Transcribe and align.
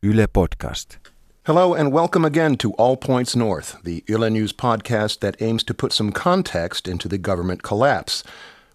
Yle 0.00 0.28
Podcast. 0.28 0.96
Hello 1.44 1.74
and 1.74 1.90
welcome 1.90 2.24
again 2.24 2.56
to 2.58 2.72
All 2.74 2.96
Points 2.96 3.34
North, 3.34 3.82
the 3.82 4.04
Yle 4.06 4.30
News 4.30 4.52
podcast 4.52 5.18
that 5.18 5.42
aims 5.42 5.64
to 5.64 5.74
put 5.74 5.92
some 5.92 6.12
context 6.12 6.86
into 6.86 7.08
the 7.08 7.18
government 7.18 7.64
collapse. 7.64 8.22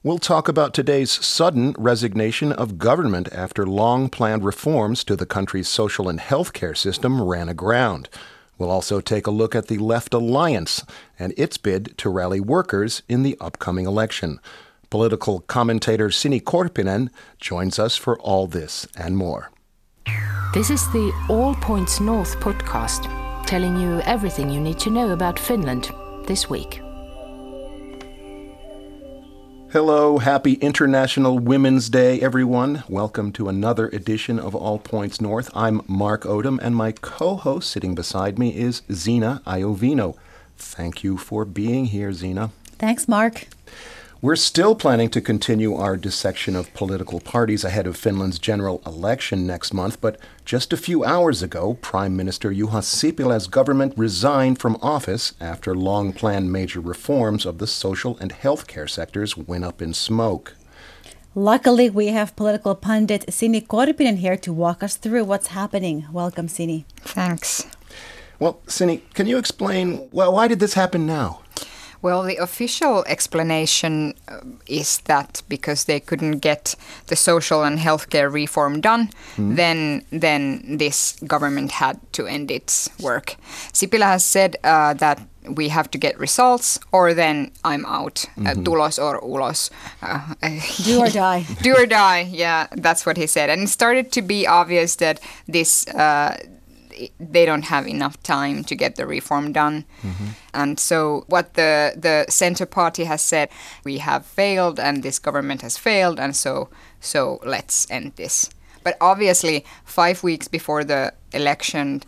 We'll 0.04 0.18
talk 0.18 0.50
about 0.50 0.74
today's 0.74 1.12
sudden 1.12 1.78
resignation 1.78 2.52
of 2.52 2.78
government 2.78 3.30
after 3.32 3.66
long 3.66 4.10
planned 4.10 4.44
reforms 4.44 5.06
to 5.06 5.16
the 5.16 5.26
country's 5.26 5.70
social 5.70 6.10
and 6.10 6.20
health 6.20 6.52
care 6.52 6.76
system 6.76 7.22
ran 7.22 7.48
aground. 7.48 8.10
We'll 8.58 8.70
also 8.70 9.00
take 9.00 9.26
a 9.26 9.32
look 9.32 9.56
at 9.56 9.68
the 9.68 9.78
Left 9.78 10.14
Alliance 10.14 10.84
and 11.18 11.34
its 11.38 11.58
bid 11.58 11.98
to 12.00 12.10
rally 12.10 12.42
workers 12.42 13.02
in 13.08 13.24
the 13.24 13.38
upcoming 13.40 13.86
election. 13.86 14.42
Political 14.90 15.40
commentator 15.48 16.10
Sini 16.10 16.44
Korpinen 16.44 17.10
joins 17.40 17.80
us 17.80 17.96
for 17.96 18.20
all 18.20 18.46
this 18.46 18.86
and 18.98 19.16
more. 19.16 19.54
This 20.54 20.70
is 20.70 20.88
the 20.92 21.12
All 21.30 21.56
Points 21.56 22.00
North 22.00 22.40
podcast, 22.40 23.10
telling 23.48 23.76
you 23.76 24.02
everything 24.02 24.52
you 24.52 24.62
need 24.62 24.78
to 24.82 24.92
know 24.92 25.10
about 25.10 25.40
Finland 25.40 25.90
this 26.28 26.48
week. 26.48 26.80
Hello, 29.72 30.20
happy 30.20 30.54
International 30.62 31.40
Women's 31.40 31.90
Day, 31.90 32.22
everyone. 32.22 32.84
Welcome 32.88 33.32
to 33.32 33.50
another 33.50 33.88
edition 33.88 34.38
of 34.38 34.54
All 34.54 34.78
Points 34.78 35.20
North. 35.20 35.50
I'm 35.56 35.82
Mark 35.88 36.22
Odom, 36.22 36.60
and 36.62 36.76
my 36.76 36.92
co 36.92 37.36
host 37.36 37.72
sitting 37.72 37.96
beside 37.96 38.38
me 38.38 38.56
is 38.56 38.84
Zena 38.92 39.42
Iovino. 39.48 40.16
Thank 40.56 41.04
you 41.04 41.18
for 41.18 41.46
being 41.46 41.86
here, 41.86 42.14
Zena. 42.14 42.52
Thanks, 42.78 43.08
Mark. 43.08 43.48
We're 44.24 44.38
still 44.38 44.74
planning 44.74 45.10
to 45.10 45.20
continue 45.20 45.76
our 45.76 45.98
dissection 45.98 46.56
of 46.56 46.74
political 46.74 47.20
parties 47.20 47.66
ahead 47.66 47.86
of 47.86 47.98
Finland's 47.98 48.40
general 48.40 48.82
election 48.86 49.46
next 49.46 49.74
month, 49.74 50.00
but 50.00 50.18
just 50.46 50.72
a 50.72 50.78
few 50.78 51.04
hours 51.04 51.44
ago, 51.44 51.74
Prime 51.82 52.16
Minister 52.16 52.50
Juha 52.50 52.82
Sipilä's 52.82 53.48
government 53.48 53.94
resigned 53.98 54.60
from 54.60 54.78
office 54.82 55.34
after 55.42 55.76
long 55.76 56.14
planned 56.14 56.54
major 56.54 56.80
reforms 56.80 57.46
of 57.46 57.58
the 57.58 57.68
social 57.68 58.18
and 58.20 58.32
healthcare 58.32 58.90
sectors 58.90 59.36
went 59.36 59.66
up 59.66 59.82
in 59.82 59.94
smoke. 59.94 60.56
Luckily, 61.36 61.90
we 61.90 62.08
have 62.08 62.34
political 62.38 62.76
pundit 62.76 63.26
Sini 63.28 63.68
Korpinen 63.68 64.20
here 64.20 64.38
to 64.38 64.54
walk 64.54 64.84
us 64.84 64.96
through 64.96 65.26
what's 65.26 65.48
happening. 65.48 66.06
Welcome, 66.14 66.48
Sini. 66.48 66.86
Thanks. 67.02 67.68
Well, 68.40 68.62
Sini, 68.68 69.02
can 69.16 69.28
you 69.28 69.38
explain, 69.38 70.08
well, 70.14 70.32
why 70.32 70.48
did 70.48 70.62
this 70.62 70.76
happen 70.76 71.06
now? 71.06 71.43
Well, 72.04 72.24
the 72.24 72.36
official 72.36 73.06
explanation 73.08 74.14
uh, 74.28 74.42
is 74.68 75.00
that 75.06 75.42
because 75.48 75.86
they 75.86 76.02
couldn't 76.02 76.40
get 76.40 76.76
the 77.08 77.16
social 77.16 77.64
and 77.64 77.80
healthcare 77.80 78.30
reform 78.32 78.82
done, 78.82 79.10
mm. 79.38 79.56
then 79.56 80.04
then 80.12 80.78
this 80.78 81.16
government 81.26 81.72
had 81.72 82.00
to 82.12 82.28
end 82.28 82.52
its 82.52 82.90
work. 83.00 83.38
Sipilä 83.72 84.06
has 84.06 84.26
said 84.26 84.58
uh, 84.66 84.94
that 84.96 85.20
we 85.48 85.70
have 85.70 85.90
to 85.92 85.98
get 85.98 86.20
results 86.20 86.80
or 86.92 87.14
then 87.14 87.52
I'm 87.64 87.86
out. 87.86 88.26
Uh, 88.26 88.42
mm-hmm. 88.42 88.48
Uh, 88.48 88.64
tulos 88.64 89.00
or 89.00 89.22
ulos. 89.22 89.70
Uh, 90.02 90.36
do 90.84 91.00
or 91.00 91.10
die. 91.10 91.46
do 91.62 91.76
or 91.76 91.86
die. 91.86 92.30
Yeah, 92.32 92.68
that's 92.72 93.06
what 93.06 93.18
he 93.18 93.28
said. 93.28 93.50
And 93.50 93.64
it 93.64 93.70
started 93.70 94.12
to 94.12 94.22
be 94.22 94.48
obvious 94.48 94.96
that 94.98 95.20
this 95.48 95.88
uh, 95.88 96.38
they 97.20 97.46
don't 97.46 97.66
have 97.66 97.88
enough 97.88 98.22
time 98.24 98.64
to 98.66 98.76
get 98.76 98.96
the 98.96 99.06
reform 99.06 99.52
done. 99.52 99.86
Mm-hmm. 100.02 100.28
And 100.54 100.80
so, 100.80 101.24
what 101.28 101.54
the 101.54 101.94
the 101.96 102.26
center 102.30 102.66
party 102.66 103.06
has 103.06 103.22
said, 103.22 103.50
we 103.84 103.98
have 104.00 104.26
failed, 104.26 104.80
and 104.80 105.04
this 105.04 105.20
government 105.20 105.62
has 105.62 105.78
failed, 105.78 106.20
and 106.20 106.36
so 106.36 106.70
so 107.00 107.40
let's 107.44 107.90
end 107.90 108.14
this. 108.16 108.50
But 108.84 108.98
obviously, 109.00 109.66
five 109.86 110.24
weeks 110.24 110.48
before 110.48 110.84
the 110.84 111.14
election, 111.32 112.04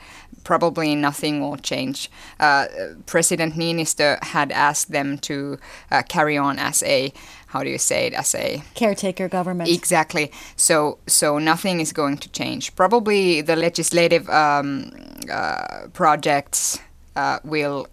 probably 0.45 0.95
nothing 0.95 1.41
will 1.41 1.57
change. 1.57 2.09
Uh, 2.39 2.67
President 3.05 3.55
Niinistö 3.55 4.23
had 4.23 4.51
asked 4.53 4.91
them 4.91 5.17
to 5.17 5.57
uh, 5.91 6.03
carry 6.07 6.37
on 6.37 6.57
as 6.59 6.81
a 6.83 7.11
how 7.47 7.63
do 7.63 7.69
you 7.69 7.77
say 7.77 8.07
it 8.07 8.13
as 8.13 8.35
a 8.35 8.61
caretaker 8.73 9.29
government. 9.29 9.69
Exactly. 9.69 10.31
So 10.55 10.99
so 11.07 11.39
nothing 11.39 11.81
is 11.81 11.91
going 11.93 12.17
to 12.19 12.29
change. 12.29 12.75
Probably 12.75 13.41
the 13.41 13.55
legislative 13.55 14.29
um, 14.29 14.91
uh, 15.31 15.87
projects 15.93 16.79
uh, 17.15 17.39
will 17.43 17.87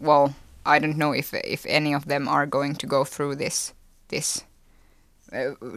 well 0.00 0.34
i 0.66 0.78
don't 0.78 0.96
know 0.96 1.12
if 1.12 1.34
if 1.34 1.66
any 1.66 1.92
of 1.92 2.06
them 2.06 2.28
are 2.28 2.46
going 2.46 2.74
to 2.74 2.86
go 2.86 3.04
through 3.04 3.34
this 3.34 3.72
this 4.08 4.44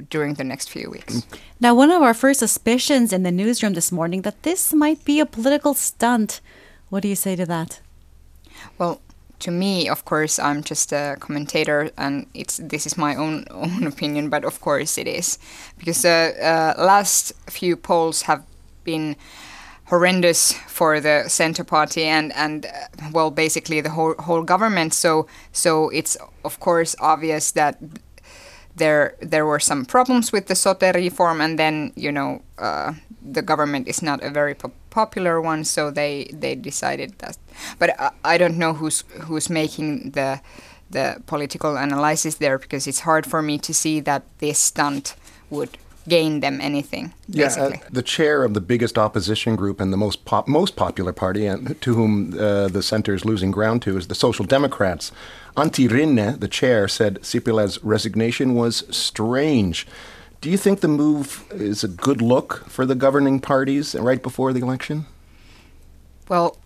during 0.10 0.36
the 0.36 0.44
next 0.44 0.70
few 0.70 0.90
weeks. 0.90 1.26
Now, 1.60 1.76
one 1.76 1.92
of 1.92 2.02
our 2.02 2.14
first 2.14 2.40
suspicions 2.40 3.12
in 3.14 3.24
the 3.24 3.32
newsroom 3.32 3.74
this 3.74 3.92
morning 3.92 4.22
that 4.22 4.44
this 4.44 4.74
might 4.74 5.04
be 5.06 5.20
a 5.20 5.26
political 5.26 5.74
stunt. 5.74 6.42
What 6.90 7.04
do 7.04 7.10
you 7.10 7.16
say 7.16 7.36
to 7.36 7.46
that? 7.46 7.82
Well, 8.78 9.02
to 9.40 9.52
me, 9.52 9.90
of 9.90 10.06
course, 10.06 10.40
I'm 10.40 10.64
just 10.64 10.94
a 10.94 11.18
commentator, 11.20 11.90
and 11.98 12.28
it's 12.34 12.58
this 12.58 12.86
is 12.86 12.98
my 12.98 13.16
own 13.16 13.46
own 13.52 13.88
opinion. 13.88 14.30
But 14.30 14.46
of 14.46 14.62
course, 14.62 14.98
it 14.98 15.08
is 15.08 15.38
because 15.78 16.02
the 16.04 16.36
uh, 16.42 16.84
last 16.84 17.34
few 17.50 17.76
polls 17.76 18.24
have 18.24 18.44
been 18.84 19.16
horrendous 19.86 20.54
for 20.68 21.02
the 21.02 21.28
center 21.28 21.64
party 21.64 22.04
and 22.04 22.32
and 22.34 22.66
uh, 22.66 23.10
well, 23.12 23.32
basically 23.32 23.82
the 23.82 23.90
whole 23.90 24.16
whole 24.20 24.44
government. 24.44 24.94
So 24.94 25.28
so 25.52 25.90
it's 25.90 26.18
of 26.44 26.60
course 26.60 26.96
obvious 27.00 27.52
that 27.52 27.78
there 28.76 29.16
there 29.20 29.46
were 29.46 29.60
some 29.60 29.86
problems 29.86 30.32
with 30.32 30.48
the 30.48 30.56
SOTE 30.56 30.94
reform, 30.96 31.42
and 31.42 31.58
then 31.58 31.92
you 31.96 32.12
know 32.12 32.42
uh, 32.58 32.94
the 33.22 33.42
government 33.42 33.88
is 33.88 34.02
not 34.02 34.24
a 34.24 34.30
very 34.30 34.54
po- 34.54 34.72
popular 34.90 35.42
one, 35.42 35.64
so 35.64 35.92
they 35.92 36.30
they 36.34 36.56
decided 36.56 37.18
that. 37.20 37.38
But 37.80 38.00
I, 38.00 38.12
I 38.24 38.38
don't 38.38 38.58
know 38.58 38.74
who's 38.74 39.04
who's 39.28 39.50
making 39.50 40.12
the 40.12 40.42
the 40.90 41.22
political 41.26 41.78
analysis 41.78 42.36
there 42.36 42.58
because 42.58 42.88
it's 42.88 43.02
hard 43.02 43.26
for 43.26 43.42
me 43.42 43.58
to 43.58 43.74
see 43.74 44.02
that 44.02 44.24
this 44.40 44.60
stunt 44.60 45.16
would 45.50 45.78
gain 46.08 46.40
them 46.40 46.60
anything. 46.62 47.14
Yeah, 47.28 47.54
uh, 47.58 47.72
the 47.92 48.02
chair 48.02 48.44
of 48.44 48.54
the 48.54 48.62
biggest 48.62 48.98
opposition 48.98 49.56
group 49.56 49.80
and 49.80 49.94
the 49.94 49.98
most 49.98 50.26
pop, 50.26 50.48
most 50.48 50.76
popular 50.76 51.14
party, 51.14 51.46
and 51.46 51.80
to 51.82 51.94
whom 51.94 52.34
uh, 52.34 52.68
the 52.68 52.82
center 52.82 53.14
is 53.14 53.24
losing 53.24 53.52
ground 53.52 53.82
to, 53.84 53.98
is 53.98 54.08
the 54.08 54.16
Social 54.16 54.46
Democrats. 54.46 55.12
Antti 55.56 55.90
Rinne, 55.90 56.40
the 56.40 56.48
chair, 56.48 56.88
said 56.88 57.20
Sipilä's 57.22 57.84
resignation 57.84 58.56
was 58.56 58.84
strange. 58.90 59.86
Do 60.40 60.50
you 60.50 60.58
think 60.58 60.80
the 60.80 60.88
move 60.88 61.46
is 61.52 61.84
a 61.84 61.88
good 61.88 62.22
look 62.22 62.66
for 62.68 62.86
the 62.86 62.96
governing 62.96 63.40
parties 63.40 63.94
right 63.96 64.22
before 64.22 64.54
the 64.54 64.62
election? 64.62 65.06
Well, 66.30 66.58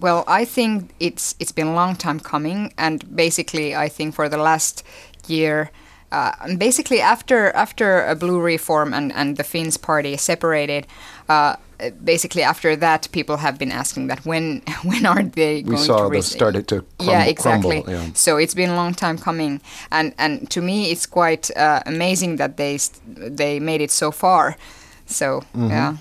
well, 0.00 0.24
I 0.26 0.44
think 0.44 0.94
it's 1.00 1.34
it's 1.40 1.52
been 1.52 1.66
a 1.66 1.74
long 1.74 1.96
time 1.96 2.20
coming, 2.20 2.72
and 2.78 3.04
basically, 3.16 3.74
I 3.74 3.88
think 3.88 4.14
for 4.14 4.28
the 4.28 4.38
last 4.38 4.84
year, 5.26 5.70
uh, 6.14 6.54
basically 6.56 7.00
after 7.00 7.50
after 7.50 8.04
a 8.06 8.14
blue 8.14 8.40
reform 8.40 8.94
and 8.94 9.12
and 9.12 9.36
the 9.36 9.44
Finns 9.44 9.76
party 9.76 10.16
separated, 10.16 10.86
uh, 11.28 11.56
basically 12.04 12.42
after 12.42 12.76
that, 12.76 13.08
people 13.10 13.36
have 13.38 13.58
been 13.58 13.72
asking 13.72 14.06
that 14.06 14.24
when 14.24 14.62
when 14.90 15.06
are 15.06 15.24
they 15.24 15.62
going 15.62 15.64
to 15.64 15.70
we 15.70 15.76
going 15.76 15.86
saw 15.86 16.08
to 16.08 16.16
this 16.16 16.30
started 16.30 16.68
to 16.68 16.76
crumble, 16.98 17.12
yeah 17.12 17.24
exactly 17.24 17.82
crumble, 17.82 18.04
yeah. 18.04 18.12
so 18.14 18.36
it's 18.36 18.54
been 18.54 18.70
a 18.70 18.76
long 18.76 18.94
time 18.94 19.18
coming 19.18 19.60
and 19.90 20.14
and 20.18 20.48
to 20.50 20.60
me 20.60 20.92
it's 20.92 21.06
quite 21.06 21.50
uh, 21.56 21.82
amazing 21.86 22.36
that 22.36 22.56
they 22.56 22.78
they 23.40 23.58
made 23.58 23.80
it 23.80 23.90
so 23.90 24.10
far 24.12 24.56
so 25.06 25.40
mm-hmm. 25.40 25.70
yeah 25.70 25.96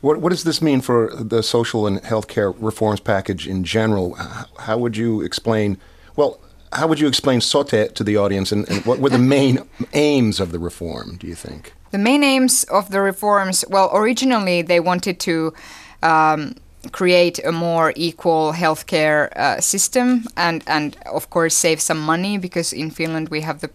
what, 0.00 0.20
what 0.20 0.30
does 0.30 0.44
this 0.44 0.60
mean 0.60 0.80
for 0.80 1.14
the 1.14 1.42
social 1.42 1.86
and 1.86 2.02
healthcare 2.02 2.54
reforms 2.58 3.00
package 3.00 3.46
in 3.46 3.62
general? 3.62 4.16
How 4.58 4.76
would 4.78 4.96
you 4.96 5.20
explain? 5.20 5.78
Well, 6.16 6.40
how 6.72 6.86
would 6.86 7.00
you 7.00 7.08
explain 7.08 7.40
SOTE 7.40 7.94
to 7.94 8.04
the 8.04 8.16
audience, 8.16 8.52
and, 8.52 8.68
and 8.68 8.84
what 8.86 8.98
were 9.00 9.10
the 9.10 9.18
main 9.18 9.68
aims 9.92 10.40
of 10.40 10.52
the 10.52 10.58
reform? 10.58 11.16
Do 11.16 11.26
you 11.26 11.34
think? 11.34 11.72
The 11.90 11.98
main 11.98 12.22
aims 12.22 12.64
of 12.64 12.90
the 12.90 13.00
reforms, 13.00 13.64
well, 13.68 13.90
originally 13.92 14.62
they 14.62 14.78
wanted 14.78 15.18
to 15.20 15.52
um, 16.02 16.54
create 16.92 17.38
a 17.44 17.52
more 17.52 17.92
equal 17.94 18.52
healthcare 18.52 19.30
uh, 19.36 19.60
system 19.60 20.24
and 20.36 20.62
and 20.66 20.96
of 21.12 21.28
course 21.28 21.54
save 21.54 21.80
some 21.80 22.00
money 22.00 22.38
because 22.38 22.72
in 22.72 22.90
Finland 22.90 23.28
we 23.28 23.42
have 23.42 23.60
the 23.60 23.70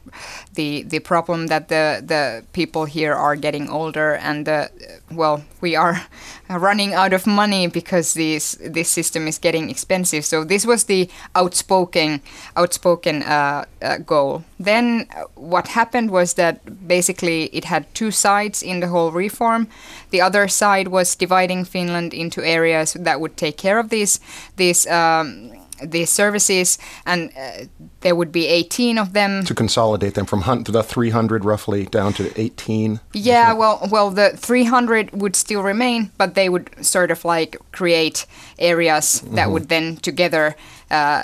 the 0.56 0.84
the 0.84 1.00
problem 1.00 1.48
that 1.48 1.68
the 1.68 2.02
the 2.04 2.44
people 2.54 2.86
here 2.86 3.14
are 3.14 3.36
getting 3.36 3.70
older 3.70 4.16
and 4.16 4.46
the 4.46 4.70
well 5.12 5.44
we 5.62 5.76
are 5.76 6.02
running 6.50 6.94
out 6.94 7.14
of 7.14 7.26
money 7.26 7.68
because 7.68 8.14
this 8.14 8.58
this 8.62 8.90
system 8.90 9.28
is 9.28 9.40
getting 9.40 9.70
expensive. 9.70 10.24
So 10.26 10.44
this 10.44 10.66
was 10.66 10.84
the 10.86 11.10
outspoken 11.34 12.22
outspoken 12.56 13.24
uh, 13.24 13.66
uh, 13.82 13.98
goal. 13.98 14.44
Then 14.60 15.08
what 15.36 15.68
happened 15.68 16.12
was 16.12 16.34
that 16.34 16.88
basically 16.88 17.46
it 17.46 17.66
had 17.66 17.94
two 17.94 18.12
sides 18.12 18.62
in 18.64 18.80
the 18.80 18.88
whole 18.88 19.12
reform. 19.12 19.68
The 20.12 20.22
other 20.22 20.48
side 20.48 20.88
was 20.88 21.16
dividing 21.16 21.66
Finland 21.66 22.14
into 22.14 22.44
areas 22.44 22.94
that 22.94 23.20
would 23.20 23.38
take 23.38 23.58
care 23.58 23.80
of 23.80 23.90
these 23.90 24.20
these 24.56 24.88
um, 24.88 25.52
these 25.84 26.10
services, 26.10 26.78
and 27.06 27.32
uh, 27.38 27.66
there 28.02 28.16
would 28.16 28.32
be 28.32 28.48
18 28.48 28.98
of 28.98 29.14
them. 29.14 29.44
To 29.46 29.54
consolidate 29.54 30.14
them 30.14 30.26
from 30.26 30.42
hun- 30.42 30.64
the 30.64 30.84
300 30.84 31.44
roughly 31.46 31.86
down 31.86 32.14
to 32.14 32.32
18. 32.40 33.00
Yeah, 33.14 33.54
well, 33.54 33.88
well, 33.92 34.10
the 34.12 34.30
300 34.38 35.12
would 35.12 35.36
still 35.36 35.64
remain, 35.64 36.12
but 36.18 36.34
they 36.36 36.50
would 36.50 36.70
sort 36.86 37.12
of 37.12 37.26
like 37.26 37.58
create 37.72 38.26
areas 38.60 39.22
that 39.36 39.52
would 39.52 39.68
then 39.70 39.98
together 39.98 40.56
uh, 40.92 41.24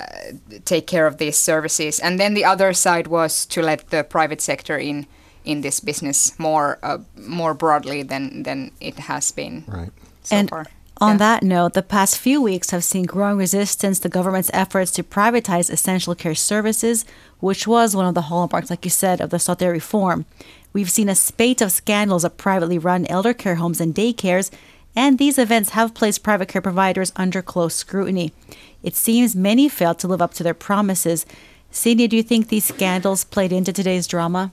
take 0.64 0.86
care 0.86 1.06
of 1.06 1.16
these 1.16 1.36
services. 1.36 2.00
And 2.00 2.18
then 2.18 2.34
the 2.34 2.44
other 2.44 2.72
side 2.72 3.06
was 3.06 3.46
to 3.46 3.62
let 3.62 3.90
the 3.90 4.04
private 4.04 4.40
sector 4.40 4.78
in 4.78 5.06
in 5.44 5.60
this 5.62 5.80
business 5.80 6.38
more 6.38 6.78
uh, 6.84 6.98
more 7.16 7.52
broadly 7.54 8.04
than 8.04 8.44
than 8.44 8.70
it 8.80 8.98
has 8.98 9.32
been 9.32 9.64
Right. 9.66 9.90
so 10.22 10.36
and 10.36 10.48
far. 10.48 10.66
On 11.02 11.14
Yeah. 11.14 11.16
that 11.18 11.42
note, 11.42 11.72
the 11.72 11.82
past 11.82 12.16
few 12.16 12.40
weeks 12.40 12.70
have 12.70 12.84
seen 12.84 13.06
growing 13.06 13.36
resistance 13.36 13.98
to 13.98 14.08
government's 14.08 14.52
efforts 14.54 14.92
to 14.92 15.02
privatize 15.02 15.68
essential 15.68 16.14
care 16.14 16.36
services, 16.36 17.04
which 17.40 17.66
was 17.66 17.96
one 17.96 18.06
of 18.06 18.14
the 18.14 18.28
hallmarks, 18.30 18.70
like 18.70 18.84
you 18.84 18.90
said, 18.90 19.20
of 19.20 19.30
the 19.30 19.40
Sote 19.40 19.62
reform. 19.62 20.26
We've 20.72 20.88
seen 20.90 21.08
a 21.08 21.16
spate 21.16 21.60
of 21.60 21.72
scandals 21.72 22.24
at 22.24 22.36
privately 22.36 22.78
run 22.78 23.04
elder 23.06 23.34
care 23.34 23.56
homes 23.56 23.80
and 23.80 23.92
daycares, 23.92 24.52
and 24.94 25.18
these 25.18 25.38
events 25.38 25.70
have 25.70 25.92
placed 25.92 26.22
private 26.22 26.46
care 26.46 26.62
providers 26.62 27.12
under 27.16 27.42
close 27.42 27.74
scrutiny. 27.74 28.32
It 28.84 28.94
seems 28.94 29.34
many 29.34 29.68
failed 29.68 29.98
to 30.00 30.08
live 30.08 30.22
up 30.22 30.34
to 30.34 30.44
their 30.44 30.54
promises. 30.54 31.26
Sini, 31.72 32.08
do 32.08 32.16
you 32.16 32.22
think 32.22 32.46
these 32.46 32.66
scandals 32.66 33.24
played 33.24 33.50
into 33.52 33.72
today's 33.72 34.06
drama? 34.06 34.52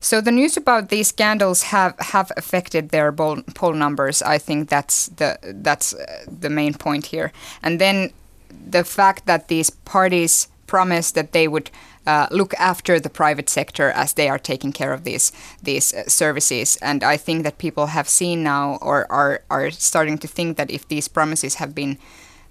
So 0.00 0.22
the 0.22 0.32
news 0.32 0.56
about 0.56 0.88
these 0.88 1.08
scandals 1.08 1.62
have, 1.64 1.94
have 1.98 2.32
affected 2.36 2.88
their 2.88 3.12
poll, 3.12 3.42
poll 3.54 3.74
numbers. 3.74 4.22
I 4.22 4.38
think 4.38 4.70
that's 4.70 5.08
the 5.08 5.38
that's 5.42 5.94
uh, 5.94 6.24
the 6.40 6.48
main 6.48 6.74
point 6.74 7.06
here. 7.06 7.32
And 7.62 7.78
then 7.78 8.10
the 8.70 8.84
fact 8.84 9.26
that 9.26 9.48
these 9.48 9.70
parties 9.70 10.48
promised 10.66 11.14
that 11.14 11.32
they 11.32 11.48
would 11.48 11.70
uh, 12.06 12.26
look 12.30 12.54
after 12.54 12.98
the 12.98 13.10
private 13.10 13.50
sector 13.50 13.90
as 13.90 14.14
they 14.14 14.28
are 14.28 14.38
taking 14.38 14.72
care 14.72 14.94
of 14.94 15.04
these 15.04 15.32
these 15.62 15.92
uh, 15.92 16.04
services. 16.08 16.78
And 16.80 17.04
I 17.04 17.18
think 17.18 17.42
that 17.42 17.58
people 17.58 17.86
have 17.86 18.08
seen 18.08 18.42
now 18.42 18.78
or 18.80 19.06
are 19.10 19.40
are 19.48 19.70
starting 19.70 20.18
to 20.18 20.28
think 20.28 20.56
that 20.56 20.70
if 20.70 20.88
these 20.88 21.08
promises 21.08 21.56
have 21.56 21.74
been 21.74 21.98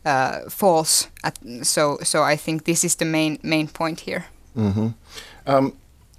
uh, 0.05 0.49
false, 0.49 1.07
at, 1.23 1.39
so 1.63 1.97
so 2.03 2.21
I 2.21 2.37
think 2.37 2.63
this 2.63 2.83
is 2.83 2.95
the 2.95 3.05
main 3.05 3.39
main 3.41 3.67
point 3.67 4.01
here. 4.01 4.25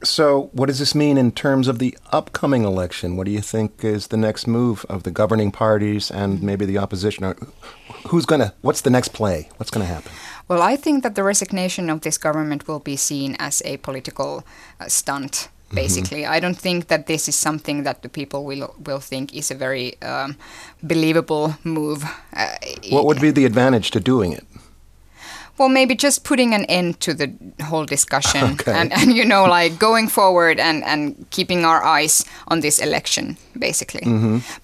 So, 0.03 0.49
what 0.53 0.67
does 0.67 0.79
this 0.79 0.95
mean 0.95 1.19
in 1.19 1.31
terms 1.31 1.69
of 1.69 1.79
the 1.79 1.97
upcoming 2.11 2.65
election? 2.65 3.17
What 3.17 3.27
do 3.27 3.33
you 3.33 3.43
think 3.43 3.85
is 3.85 4.07
the 4.07 4.17
next 4.17 4.47
move 4.47 4.87
of 4.89 5.03
the 5.03 5.11
governing 5.11 5.53
parties 5.53 6.11
and 6.11 6.43
maybe 6.43 6.65
the 6.65 6.79
opposition? 6.79 7.35
Who's 8.09 8.25
going 8.25 8.41
to, 8.41 8.55
what's 8.63 8.81
the 8.81 8.91
next 8.91 9.09
play? 9.09 9.51
What's 9.59 9.71
going 9.71 9.87
to 9.87 9.93
happen? 9.93 10.11
Well, 10.49 10.63
I 10.63 10.77
think 10.77 11.03
that 11.03 11.17
the 11.17 11.23
resignation 11.23 11.91
of 11.91 12.01
this 12.01 12.17
government 12.17 12.67
will 12.67 12.81
be 12.81 12.97
seen 12.97 13.37
as 13.39 13.63
a 13.67 13.77
political 13.77 14.43
uh, 14.81 14.89
stunt. 14.89 15.49
Basically, 15.73 16.27
I 16.27 16.41
don't 16.41 16.59
think 16.59 16.89
that 16.89 17.07
this 17.07 17.29
is 17.29 17.37
something 17.37 17.85
that 17.85 18.03
the 18.03 18.09
people 18.09 18.45
will 18.45 18.75
will 18.87 18.99
think 18.99 19.33
is 19.33 19.53
a 19.53 19.55
very 19.55 19.95
um, 20.03 20.37
believable 20.83 21.55
move. 21.63 22.03
Uh, 22.33 22.49
What 22.91 23.05
would 23.05 23.21
be 23.21 23.31
the 23.31 23.45
advantage 23.45 23.93
to 23.93 24.01
doing 24.01 24.33
it? 24.33 24.45
Well, 25.61 25.69
maybe 25.69 25.95
just 25.95 26.25
putting 26.25 26.55
an 26.55 26.65
end 26.65 27.01
to 27.01 27.13
the 27.13 27.31
whole 27.63 27.85
discussion 27.85 28.45
Okay. 28.53 28.73
and, 28.73 28.91
and 28.95 29.15
you 29.15 29.27
know 29.27 29.45
like 29.45 29.79
going 29.79 30.09
forward 30.09 30.59
and, 30.59 30.83
and 30.85 31.27
keeping 31.29 31.67
our 31.67 31.85
eyes 31.85 32.25
on 32.49 32.61
this 32.61 32.79
election 32.79 33.37
basically. 33.59 34.01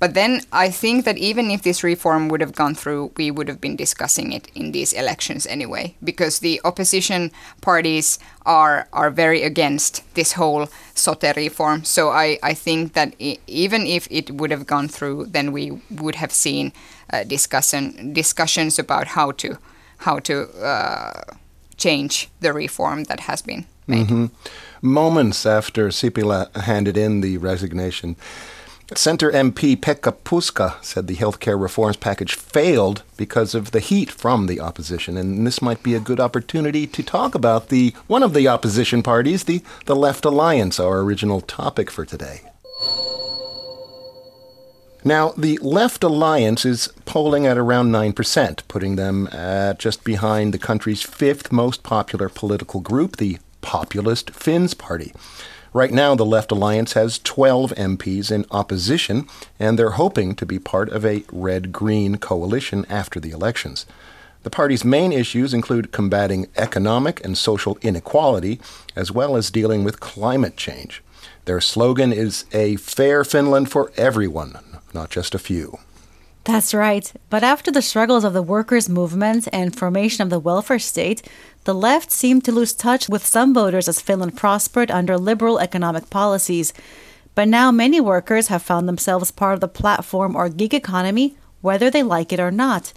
But 0.00 0.14
then 0.14 0.40
I 0.52 0.70
think 0.70 1.04
that 1.04 1.18
even 1.18 1.50
if 1.50 1.60
this 1.62 1.84
reform 1.84 2.28
would 2.28 2.40
have 2.40 2.54
gone 2.54 2.74
through, 2.74 3.12
we 3.18 3.30
would 3.30 3.46
have 3.48 3.60
been 3.60 3.76
discussing 3.76 4.32
it 4.32 4.48
in 4.54 4.72
these 4.72 4.94
elections 4.94 5.46
anyway 5.46 5.94
because 6.02 6.38
the 6.38 6.62
opposition 6.64 7.30
parties 7.60 8.18
are 8.46 8.88
are 8.92 9.10
very 9.10 9.42
against 9.42 10.02
this 10.14 10.32
whole 10.32 10.66
SOTE 10.94 11.36
reform. 11.36 11.84
So 11.84 12.08
I, 12.08 12.38
I 12.42 12.54
think 12.54 12.94
that 12.94 13.14
i 13.20 13.36
even 13.46 13.86
if 13.86 14.08
it 14.10 14.30
would 14.30 14.50
have 14.50 14.64
gone 14.66 14.88
through, 14.88 15.26
then 15.26 15.52
we 15.52 15.78
would 15.90 16.14
have 16.14 16.32
seen 16.32 16.72
uh, 17.12 17.24
discussion 17.24 18.14
discussions 18.14 18.78
about 18.78 19.08
how 19.08 19.32
to 19.32 19.58
how 19.98 20.18
to 20.20 20.48
uh, 20.62 21.22
change 21.76 22.28
the 22.40 22.52
reform 22.52 23.04
that 23.04 23.20
has 23.20 23.42
been 23.42 23.66
made. 23.86 24.30
Moments 24.82 25.46
after 25.46 25.88
Sipilä 25.88 26.48
handed 26.54 26.96
in 26.96 27.20
the 27.20 27.38
resignation, 27.38 28.16
Center 28.94 29.32
MP 29.32 29.76
Pekka 29.76 30.12
Puska 30.12 30.74
said 30.80 31.08
the 31.08 31.16
healthcare 31.16 31.60
reforms 31.60 31.96
package 31.96 32.34
failed 32.34 33.02
because 33.16 33.52
of 33.52 33.72
the 33.72 33.80
heat 33.80 34.10
from 34.10 34.46
the 34.46 34.60
opposition, 34.60 35.16
and 35.16 35.44
this 35.44 35.60
might 35.60 35.82
be 35.82 35.94
a 35.94 36.00
good 36.00 36.20
opportunity 36.20 36.86
to 36.86 37.02
talk 37.02 37.34
about 37.34 37.68
the 37.68 37.92
one 38.06 38.22
of 38.22 38.32
the 38.32 38.46
opposition 38.46 39.02
parties, 39.02 39.44
the 39.44 39.60
the 39.86 39.96
Left 39.96 40.24
Alliance, 40.24 40.78
our 40.78 41.00
original 41.00 41.40
topic 41.40 41.90
for 41.90 42.04
today. 42.04 42.42
Now, 45.06 45.32
the 45.36 45.56
Left 45.62 46.02
Alliance 46.02 46.64
is 46.64 46.88
polling 47.04 47.46
at 47.46 47.56
around 47.56 47.92
9%, 47.92 48.62
putting 48.66 48.96
them 48.96 49.28
at 49.28 49.78
just 49.78 50.02
behind 50.02 50.52
the 50.52 50.58
country's 50.58 51.00
fifth 51.00 51.52
most 51.52 51.84
popular 51.84 52.28
political 52.28 52.80
group, 52.80 53.18
the 53.18 53.38
Populist 53.60 54.30
Finns 54.30 54.74
Party. 54.74 55.14
Right 55.72 55.92
now, 55.92 56.16
the 56.16 56.26
Left 56.26 56.50
Alliance 56.50 56.94
has 56.94 57.20
12 57.20 57.72
MPs 57.76 58.32
in 58.32 58.46
opposition, 58.50 59.28
and 59.60 59.78
they're 59.78 59.90
hoping 59.90 60.34
to 60.34 60.44
be 60.44 60.58
part 60.58 60.88
of 60.88 61.06
a 61.06 61.22
red 61.30 61.70
green 61.70 62.16
coalition 62.16 62.84
after 62.88 63.20
the 63.20 63.30
elections. 63.30 63.86
The 64.42 64.50
party's 64.50 64.84
main 64.84 65.12
issues 65.12 65.54
include 65.54 65.92
combating 65.92 66.48
economic 66.56 67.24
and 67.24 67.38
social 67.38 67.78
inequality, 67.80 68.58
as 68.96 69.12
well 69.12 69.36
as 69.36 69.52
dealing 69.52 69.84
with 69.84 70.00
climate 70.00 70.56
change. 70.56 71.00
Their 71.44 71.60
slogan 71.60 72.12
is 72.12 72.44
a 72.52 72.74
fair 72.74 73.22
Finland 73.22 73.70
for 73.70 73.92
everyone, 73.96 74.58
not 74.96 75.10
just 75.10 75.34
a 75.34 75.38
few. 75.38 75.78
That's 76.44 76.72
right. 76.72 77.12
But 77.28 77.42
after 77.42 77.70
the 77.70 77.82
struggles 77.82 78.24
of 78.24 78.32
the 78.32 78.48
workers' 78.54 78.88
movement 78.88 79.48
and 79.52 79.76
formation 79.76 80.22
of 80.22 80.30
the 80.30 80.38
welfare 80.38 80.78
state, 80.78 81.20
the 81.64 81.74
left 81.74 82.10
seemed 82.12 82.44
to 82.44 82.52
lose 82.52 82.72
touch 82.72 83.08
with 83.08 83.26
some 83.26 83.52
voters 83.52 83.88
as 83.88 84.00
Finland 84.00 84.36
prospered 84.36 84.90
under 84.90 85.18
liberal 85.18 85.58
economic 85.58 86.08
policies. 86.08 86.72
But 87.34 87.48
now 87.48 87.70
many 87.72 88.00
workers 88.00 88.46
have 88.46 88.62
found 88.62 88.88
themselves 88.88 89.32
part 89.32 89.54
of 89.54 89.60
the 89.60 89.76
platform 89.82 90.36
or 90.36 90.48
gig 90.48 90.72
economy, 90.72 91.36
whether 91.60 91.90
they 91.90 92.04
like 92.04 92.32
it 92.32 92.40
or 92.40 92.52
not. 92.52 92.92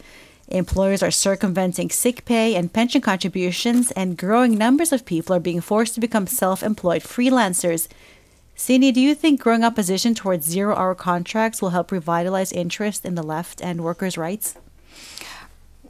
Employers 0.48 1.04
are 1.04 1.12
circumventing 1.12 1.90
sick 1.90 2.26
pay 2.26 2.56
and 2.56 2.72
pension 2.72 3.02
contributions, 3.02 3.92
and 3.92 4.18
growing 4.18 4.58
numbers 4.58 4.92
of 4.92 5.06
people 5.06 5.36
are 5.36 5.40
being 5.40 5.62
forced 5.62 5.96
to 5.96 6.00
become 6.00 6.28
self 6.28 6.64
employed 6.64 7.02
freelancers. 7.02 7.88
Sini, 8.60 8.94
do 8.94 9.00
you 9.00 9.16
think 9.16 9.40
growing 9.40 9.64
opposition 9.64 10.14
towards 10.14 10.46
zero 10.46 10.76
hour 10.76 10.94
contracts 10.94 11.62
will 11.62 11.70
help 11.70 11.94
revitalize 11.94 12.52
interest 12.52 13.06
in 13.06 13.16
the 13.16 13.24
left 13.24 13.62
and 13.62 13.86
workers' 13.86 14.18
rights? 14.18 14.56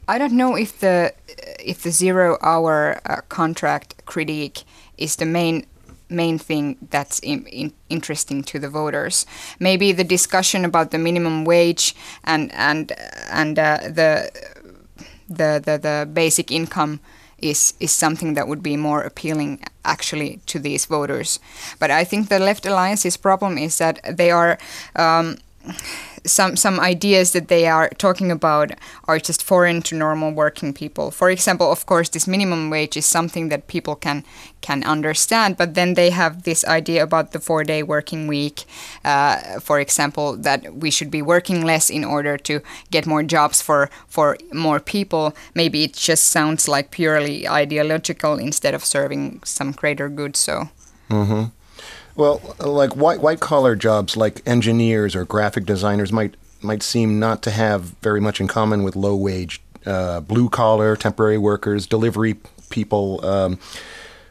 I 0.06 0.18
don't 0.18 0.34
know 0.34 0.54
if 0.54 0.78
the 0.78 1.12
if 1.58 1.82
the 1.82 1.90
zero 1.90 2.38
hour 2.42 3.00
uh, 3.04 3.22
contract 3.28 4.06
critique 4.06 4.62
is 4.96 5.16
the 5.16 5.26
main 5.26 5.66
main 6.08 6.38
thing 6.38 6.76
that's 6.90 7.18
in, 7.18 7.44
in, 7.46 7.72
interesting 7.88 8.44
to 8.44 8.60
the 8.60 8.68
voters. 8.68 9.26
Maybe 9.58 9.90
the 9.90 10.04
discussion 10.04 10.64
about 10.64 10.92
the 10.92 10.98
minimum 10.98 11.44
wage 11.44 11.96
and 12.22 12.52
and 12.54 12.92
and 13.32 13.58
uh, 13.58 13.78
the, 13.82 14.30
the 15.28 15.60
the 15.64 15.76
the 15.76 16.08
basic 16.12 16.52
income 16.52 17.00
is 17.42 17.74
is 17.80 17.92
something 17.92 18.34
that 18.34 18.48
would 18.48 18.62
be 18.62 18.76
more 18.76 19.02
appealing 19.02 19.60
actually 19.84 20.40
to 20.46 20.58
these 20.58 20.86
voters. 20.86 21.40
But 21.78 21.90
I 21.90 22.04
think 22.04 22.28
the 22.28 22.38
Left 22.38 22.66
Alliance's 22.66 23.16
problem 23.16 23.58
is 23.58 23.78
that 23.78 24.00
they 24.16 24.30
are. 24.30 24.58
Um, 24.96 25.36
some 26.24 26.56
some 26.56 26.80
ideas 26.80 27.32
that 27.32 27.48
they 27.48 27.66
are 27.66 27.88
talking 27.98 28.30
about 28.30 28.72
are 29.04 29.18
just 29.18 29.42
foreign 29.42 29.82
to 29.82 29.96
normal 29.96 30.32
working 30.32 30.72
people. 30.72 31.10
For 31.10 31.30
example, 31.30 31.70
of 31.70 31.86
course, 31.86 32.08
this 32.08 32.26
minimum 32.26 32.70
wage 32.70 32.96
is 32.96 33.06
something 33.06 33.48
that 33.48 33.66
people 33.66 33.96
can 33.96 34.24
can 34.60 34.84
understand, 34.84 35.56
but 35.56 35.74
then 35.74 35.94
they 35.94 36.10
have 36.10 36.42
this 36.42 36.64
idea 36.64 37.02
about 37.02 37.32
the 37.32 37.40
four-day 37.40 37.82
working 37.82 38.26
week. 38.26 38.64
Uh, 39.04 39.60
for 39.60 39.80
example, 39.80 40.36
that 40.36 40.74
we 40.74 40.90
should 40.90 41.10
be 41.10 41.22
working 41.22 41.64
less 41.64 41.90
in 41.90 42.04
order 42.04 42.36
to 42.36 42.60
get 42.90 43.06
more 43.06 43.22
jobs 43.22 43.62
for 43.62 43.90
for 44.08 44.36
more 44.52 44.80
people. 44.80 45.34
Maybe 45.54 45.84
it 45.84 45.94
just 45.94 46.24
sounds 46.24 46.68
like 46.68 46.90
purely 46.90 47.48
ideological 47.48 48.38
instead 48.38 48.74
of 48.74 48.84
serving 48.84 49.42
some 49.44 49.72
greater 49.72 50.08
good. 50.08 50.36
So. 50.36 50.68
Well, 52.16 52.40
like 52.58 52.96
white 52.96 53.20
white 53.20 53.40
collar 53.40 53.76
jobs 53.76 54.16
like 54.16 54.42
engineers 54.46 55.14
or 55.14 55.24
graphic 55.24 55.64
designers 55.64 56.12
might 56.12 56.34
might 56.62 56.82
seem 56.82 57.18
not 57.18 57.42
to 57.42 57.50
have 57.50 57.94
very 58.02 58.20
much 58.20 58.40
in 58.40 58.48
common 58.48 58.82
with 58.82 58.96
low 58.96 59.16
wage 59.16 59.60
uh, 59.86 60.20
blue 60.20 60.48
collar 60.48 60.96
temporary 60.96 61.38
workers, 61.38 61.86
delivery 61.86 62.36
people. 62.68 63.24
Um, 63.24 63.58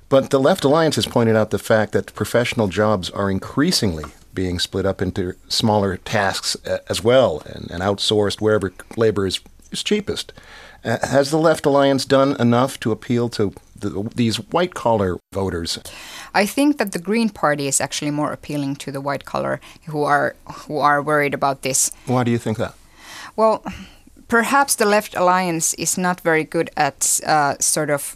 but 0.09 0.29
the 0.31 0.39
Left 0.39 0.63
Alliance 0.63 0.95
has 0.95 1.05
pointed 1.05 1.36
out 1.36 1.51
the 1.51 1.59
fact 1.59 1.91
that 1.93 2.13
professional 2.15 2.67
jobs 2.67 3.09
are 3.12 3.29
increasingly 3.29 4.05
being 4.33 4.59
split 4.59 4.86
up 4.86 5.01
into 5.01 5.36
smaller 5.48 5.98
tasks 5.98 6.55
uh, 6.65 6.79
as 6.88 7.03
well 7.03 7.41
and, 7.45 7.69
and 7.71 7.81
outsourced 7.81 8.41
wherever 8.41 8.74
labor 8.95 9.25
is 9.25 9.39
is 9.71 9.83
cheapest. 9.83 10.33
Uh, 10.83 10.98
has 11.07 11.29
the 11.31 11.38
Left 11.38 11.65
Alliance 11.65 12.05
done 12.05 12.36
enough 12.39 12.79
to 12.79 12.91
appeal 12.91 13.29
to 13.29 13.53
the, 13.75 14.09
these 14.15 14.38
white 14.51 14.74
collar 14.74 15.17
voters? 15.33 15.79
I 16.33 16.45
think 16.45 16.77
that 16.77 16.91
the 16.91 17.00
Green 17.00 17.29
Party 17.29 17.67
is 17.67 17.81
actually 17.81 18.12
more 18.12 18.31
appealing 18.31 18.75
to 18.77 18.91
the 18.91 19.01
white 19.01 19.25
collar 19.25 19.59
who 19.88 20.03
are 20.03 20.36
who 20.67 20.77
are 20.79 21.01
worried 21.01 21.33
about 21.33 21.62
this. 21.62 21.91
Why 22.05 22.24
do 22.24 22.31
you 22.31 22.38
think 22.38 22.57
that? 22.57 22.74
Well, 23.36 23.63
perhaps 24.27 24.75
the 24.75 24.86
Left 24.86 25.15
Alliance 25.15 25.74
is 25.74 25.98
not 25.98 26.21
very 26.21 26.43
good 26.43 26.69
at 26.77 27.19
uh, 27.25 27.55
sort 27.59 27.89
of 27.89 28.15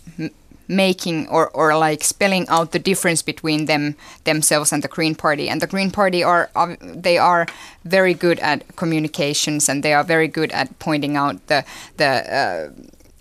making 0.67 1.27
or, 1.27 1.49
or 1.49 1.77
like 1.77 2.03
spelling 2.03 2.47
out 2.49 2.71
the 2.71 2.79
difference 2.79 3.21
between 3.21 3.65
them 3.65 3.95
themselves 4.23 4.71
and 4.71 4.83
the 4.83 4.87
Green 4.87 5.15
Party. 5.15 5.49
And 5.49 5.61
the 5.61 5.67
Green 5.67 5.91
Party 5.91 6.23
are 6.23 6.49
they 6.81 7.17
are 7.17 7.45
very 7.83 8.13
good 8.13 8.39
at 8.39 8.75
communications 8.75 9.69
and 9.69 9.83
they 9.83 9.93
are 9.93 10.03
very 10.03 10.27
good 10.27 10.51
at 10.51 10.77
pointing 10.79 11.17
out 11.17 11.45
the 11.47 11.65
the 11.97 12.05
uh, 12.05 12.69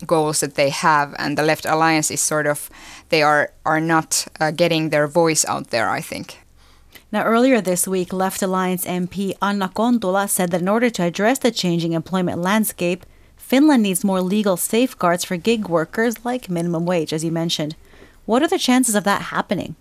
goals 0.05 0.39
that 0.39 0.55
they 0.55 0.69
have. 0.69 1.15
And 1.17 1.37
the 1.37 1.43
Left 1.43 1.65
Alliance 1.65 2.11
is 2.11 2.21
sort 2.21 2.47
of 2.47 2.69
they 3.09 3.21
are 3.21 3.51
are 3.65 3.81
not 3.81 4.27
uh, 4.39 4.51
getting 4.51 4.89
their 4.89 5.07
voice 5.07 5.45
out 5.45 5.69
there. 5.69 5.89
I 5.89 6.01
think. 6.01 6.39
Now, 7.11 7.25
earlier 7.25 7.61
this 7.61 7.87
week, 7.87 8.11
Left 8.11 8.41
Alliance 8.41 8.85
MP 8.85 9.33
Anna 9.39 9.69
Kontula 9.69 10.27
said 10.27 10.49
that 10.49 10.61
in 10.61 10.67
order 10.67 10.89
to 10.89 11.03
address 11.03 11.37
the 11.37 11.51
changing 11.51 11.93
employment 11.93 12.41
landscape, 12.41 13.05
Finland 13.53 13.83
needs 13.83 14.03
more 14.03 14.19
legal 14.19 14.57
safeguards 14.57 15.23
for 15.23 15.37
gig 15.37 15.69
workers 15.69 16.25
like 16.25 16.49
minimum 16.49 16.87
wage, 16.87 17.13
as 17.13 17.23
you 17.23 17.31
mentioned. 17.31 17.75
What 18.25 18.41
are 18.41 18.47
the 18.47 18.57
chances 18.57 18.95
of 18.95 19.03
that 19.03 19.29
happening? 19.29 19.75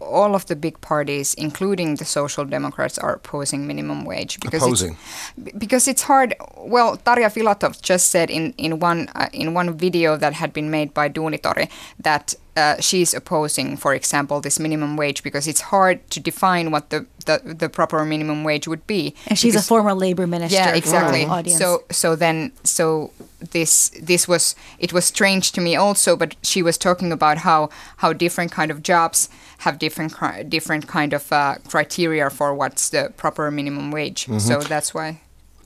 All 0.00 0.34
of 0.34 0.46
the 0.46 0.56
big 0.56 0.80
parties, 0.80 1.34
including 1.34 1.96
the 1.96 2.04
Social 2.04 2.44
Democrats, 2.44 2.98
are 2.98 3.14
opposing 3.14 3.66
minimum 3.66 4.04
wage 4.04 4.40
because 4.40 4.62
opposing. 4.62 4.96
It's, 5.36 5.58
because 5.58 5.88
it's 5.88 6.02
hard. 6.02 6.34
Well, 6.56 6.96
Tarja 6.98 7.30
Filatov 7.32 7.80
just 7.82 8.10
said 8.10 8.30
in 8.30 8.54
in 8.56 8.78
one 8.80 9.08
uh, 9.14 9.28
in 9.32 9.54
one 9.54 9.76
video 9.76 10.16
that 10.16 10.34
had 10.34 10.52
been 10.52 10.70
made 10.70 10.94
by 10.94 11.08
Duunitori 11.08 11.68
that 12.00 12.34
uh, 12.58 12.80
she's 12.80 13.14
opposing, 13.14 13.76
for 13.76 13.94
example, 13.94 14.40
this 14.40 14.58
minimum 14.58 14.96
wage 14.96 15.22
because 15.22 15.46
it's 15.46 15.60
hard 15.60 15.98
to 16.10 16.18
define 16.18 16.70
what 16.72 16.90
the, 16.90 17.06
the, 17.24 17.40
the 17.44 17.68
proper 17.68 18.04
minimum 18.04 18.42
wage 18.42 18.66
would 18.66 18.84
be. 18.86 19.14
And 19.28 19.38
she's 19.38 19.52
because, 19.52 19.66
a 19.66 19.68
former 19.68 19.94
labor 19.94 20.26
minister. 20.26 20.58
Yeah, 20.58 20.74
exactly. 20.74 21.24
So 21.52 21.84
so 21.90 22.16
then 22.16 22.52
so 22.64 23.12
this 23.38 23.90
this 24.02 24.26
was 24.26 24.54
it 24.78 24.92
was 24.92 25.04
strange 25.04 25.52
to 25.52 25.60
me 25.60 25.76
also, 25.76 26.16
but 26.16 26.36
she 26.42 26.62
was 26.62 26.78
talking 26.78 27.12
about 27.12 27.38
how 27.38 27.70
how 27.98 28.12
different 28.12 28.52
kind 28.52 28.70
of 28.70 28.82
jobs 28.82 29.28
have 29.58 29.78
different 29.78 30.14
different 30.48 30.86
kind 30.86 31.12
of 31.12 31.32
uh, 31.32 31.56
criteria 31.68 32.30
for 32.30 32.54
what's 32.54 32.90
the 32.90 33.12
proper 33.16 33.50
minimum 33.50 33.90
wage. 33.90 34.26
Mm-hmm. 34.26 34.38
So 34.38 34.60
that's 34.60 34.92
why 34.92 35.20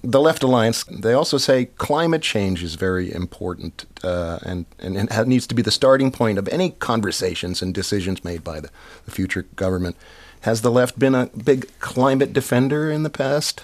the 0.04 0.20
Left 0.20 0.42
Alliance, 0.42 0.84
they 0.84 1.12
also 1.12 1.38
say 1.38 1.66
climate 1.66 2.22
change 2.22 2.62
is 2.62 2.74
very 2.74 3.12
important 3.12 3.86
uh, 4.02 4.40
and, 4.42 4.66
and, 4.78 4.96
and 4.96 5.28
needs 5.28 5.46
to 5.46 5.54
be 5.54 5.62
the 5.62 5.70
starting 5.70 6.10
point 6.10 6.38
of 6.38 6.48
any 6.48 6.70
conversations 6.70 7.62
and 7.62 7.72
decisions 7.72 8.24
made 8.24 8.42
by 8.42 8.58
the, 8.58 8.68
the 9.04 9.12
future 9.12 9.46
government. 9.54 9.96
Has 10.40 10.62
the 10.62 10.72
left 10.72 10.98
been 10.98 11.14
a 11.14 11.26
big 11.26 11.68
climate 11.78 12.32
defender 12.32 12.90
in 12.90 13.04
the 13.04 13.10
past? 13.10 13.62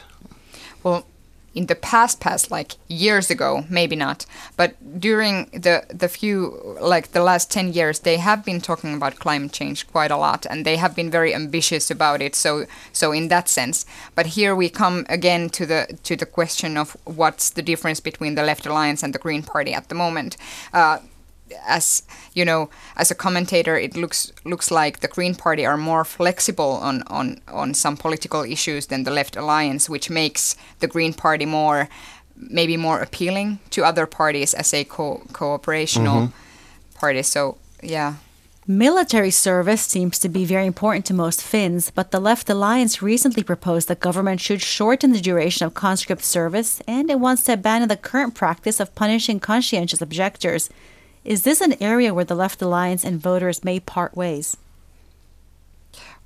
Well, 0.84 1.06
in 1.58 1.66
the 1.66 1.80
past 1.90 2.20
past 2.20 2.50
like 2.50 2.70
years 2.88 3.30
ago 3.30 3.50
maybe 3.68 3.96
not 3.96 4.26
but 4.56 4.70
during 5.08 5.34
the 5.66 5.76
the 6.02 6.08
few 6.08 6.36
like 6.94 7.06
the 7.12 7.22
last 7.30 7.50
10 7.50 7.72
years 7.78 7.96
they 8.00 8.16
have 8.28 8.44
been 8.44 8.60
talking 8.60 8.94
about 8.94 9.18
climate 9.24 9.52
change 9.52 9.86
quite 9.88 10.12
a 10.12 10.16
lot 10.26 10.46
and 10.50 10.64
they 10.64 10.76
have 10.76 10.94
been 10.94 11.10
very 11.10 11.34
ambitious 11.34 11.90
about 11.90 12.22
it 12.22 12.34
so 12.34 12.64
so 12.92 13.12
in 13.12 13.28
that 13.28 13.48
sense. 13.48 13.86
But 14.14 14.26
here 14.38 14.54
we 14.54 14.68
come 14.68 15.06
again 15.08 15.50
to 15.50 15.66
the 15.66 15.98
to 16.04 16.16
the 16.16 16.26
question 16.26 16.76
of 16.76 16.96
what's 17.04 17.50
the 17.50 17.62
difference 17.62 18.00
between 18.00 18.34
the 18.34 18.42
left 18.42 18.66
alliance 18.66 19.02
and 19.02 19.14
the 19.14 19.18
green 19.18 19.42
party 19.42 19.72
at 19.74 19.88
the 19.88 19.94
moment. 19.94 20.36
Uh, 20.72 20.98
as 21.66 22.02
you 22.34 22.44
know, 22.44 22.70
as 22.96 23.10
a 23.10 23.14
commentator, 23.14 23.76
it 23.76 23.96
looks 23.96 24.32
looks 24.44 24.70
like 24.70 25.00
the 25.00 25.08
Green 25.08 25.34
Party 25.34 25.66
are 25.66 25.76
more 25.76 26.04
flexible 26.04 26.72
on 26.72 27.02
on 27.06 27.40
on 27.48 27.74
some 27.74 27.96
political 27.96 28.42
issues 28.42 28.86
than 28.86 29.04
the 29.04 29.10
Left 29.10 29.36
Alliance, 29.36 29.88
which 29.88 30.10
makes 30.10 30.56
the 30.80 30.86
Green 30.86 31.14
Party 31.14 31.46
more 31.46 31.88
maybe 32.36 32.76
more 32.76 33.00
appealing 33.00 33.58
to 33.70 33.84
other 33.84 34.06
parties 34.06 34.54
as 34.54 34.72
a 34.72 34.84
co- 34.84 35.22
cooperational 35.32 36.28
mm-hmm. 36.28 36.98
party. 36.98 37.22
So 37.22 37.58
yeah. 37.82 38.14
Military 38.70 39.30
service 39.30 39.80
seems 39.80 40.18
to 40.18 40.28
be 40.28 40.44
very 40.44 40.66
important 40.66 41.06
to 41.06 41.14
most 41.14 41.42
Finns, 41.42 41.90
but 41.90 42.10
the 42.10 42.20
Left 42.20 42.50
Alliance 42.50 43.00
recently 43.00 43.42
proposed 43.42 43.88
that 43.88 43.98
government 43.98 44.42
should 44.42 44.60
shorten 44.60 45.12
the 45.12 45.22
duration 45.22 45.64
of 45.64 45.72
conscript 45.72 46.22
service, 46.22 46.82
and 46.86 47.10
it 47.10 47.18
wants 47.18 47.44
to 47.44 47.54
abandon 47.54 47.88
the 47.88 47.96
current 47.96 48.34
practice 48.34 48.78
of 48.78 48.94
punishing 48.94 49.40
conscientious 49.40 50.02
objectors. 50.02 50.68
Is 51.28 51.42
this 51.42 51.60
an 51.60 51.74
area 51.78 52.14
where 52.14 52.24
the 52.24 52.34
Left 52.34 52.62
Alliance 52.62 53.04
and 53.04 53.20
voters 53.20 53.62
may 53.62 53.80
part 53.80 54.16
ways? 54.16 54.56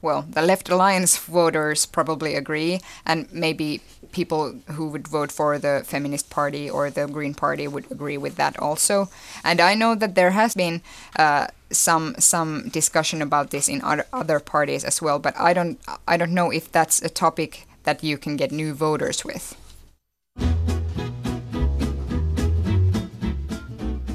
Well, 0.00 0.22
the 0.30 0.42
Left 0.42 0.68
Alliance 0.68 1.18
voters 1.18 1.86
probably 1.86 2.36
agree, 2.36 2.80
and 3.04 3.26
maybe 3.32 3.80
people 4.12 4.54
who 4.70 4.86
would 4.90 5.08
vote 5.08 5.32
for 5.32 5.58
the 5.58 5.82
Feminist 5.84 6.30
Party 6.30 6.70
or 6.70 6.88
the 6.88 7.08
Green 7.08 7.34
Party 7.34 7.66
would 7.66 7.90
agree 7.90 8.16
with 8.16 8.36
that 8.36 8.56
also. 8.60 9.08
And 9.42 9.60
I 9.60 9.74
know 9.74 9.96
that 9.96 10.14
there 10.14 10.30
has 10.30 10.54
been 10.54 10.82
uh, 11.18 11.48
some 11.72 12.14
some 12.20 12.68
discussion 12.68 13.20
about 13.22 13.50
this 13.50 13.68
in 13.68 13.82
other, 13.82 14.06
other 14.12 14.38
parties 14.38 14.84
as 14.84 15.02
well, 15.02 15.18
but 15.18 15.34
I 15.36 15.52
don't 15.52 15.80
I 16.06 16.16
don't 16.16 16.34
know 16.34 16.52
if 16.52 16.70
that's 16.70 17.02
a 17.02 17.08
topic 17.08 17.66
that 17.82 18.04
you 18.04 18.18
can 18.18 18.36
get 18.36 18.52
new 18.52 18.72
voters 18.72 19.24
with. 19.24 19.56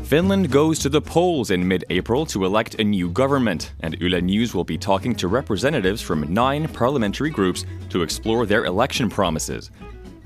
Finland 0.08 0.50
goes 0.50 0.80
to 0.80 0.88
the 0.88 1.02
polls 1.02 1.52
in 1.52 1.68
mid 1.68 1.84
April 1.90 2.26
to 2.26 2.46
elect 2.46 2.76
a 2.76 2.84
new 2.86 3.10
government, 3.10 3.74
and 3.82 3.98
Yle 4.00 4.22
News 4.22 4.56
will 4.56 4.64
be 4.64 4.78
talking 4.78 5.14
to 5.14 5.28
representatives 5.28 6.02
from 6.02 6.34
nine 6.34 6.66
parliamentary 6.70 7.30
groups 7.30 7.66
to 7.90 8.04
explore 8.04 8.46
their 8.46 8.64
election 8.64 9.10
promises. 9.10 9.70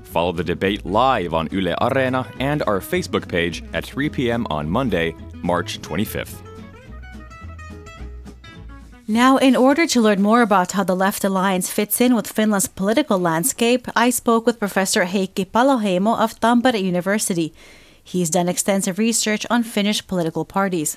Follow 0.04 0.30
the 0.30 0.44
debate 0.44 0.86
live 0.86 1.34
on 1.34 1.48
Yle 1.50 1.74
Areena 1.80 2.32
and 2.38 2.62
our 2.68 2.78
Facebook 2.78 3.26
page 3.26 3.64
at 3.72 3.84
3 3.84 4.08
p.m. 4.08 4.46
on 4.50 4.70
Monday, 4.70 5.16
March 5.42 5.80
25th. 5.80 6.36
Now, 9.08 9.36
in 9.36 9.56
order 9.56 9.88
to 9.88 10.00
learn 10.00 10.22
more 10.22 10.42
about 10.42 10.72
how 10.72 10.84
the 10.84 10.94
Left 10.94 11.24
Alliance 11.24 11.68
fits 11.68 12.00
in 12.00 12.14
with 12.14 12.28
Finland's 12.28 12.68
political 12.68 13.18
landscape, 13.18 13.88
I 13.96 14.10
spoke 14.10 14.46
with 14.46 14.60
Professor 14.60 15.06
Heikki 15.06 15.44
Paloheimo 15.44 16.16
of 16.16 16.38
Tampere 16.38 16.80
University. 16.80 17.52
He's 18.04 18.30
done 18.30 18.48
extensive 18.48 18.98
research 18.98 19.46
on 19.50 19.62
Finnish 19.62 20.06
political 20.06 20.44
parties. 20.44 20.96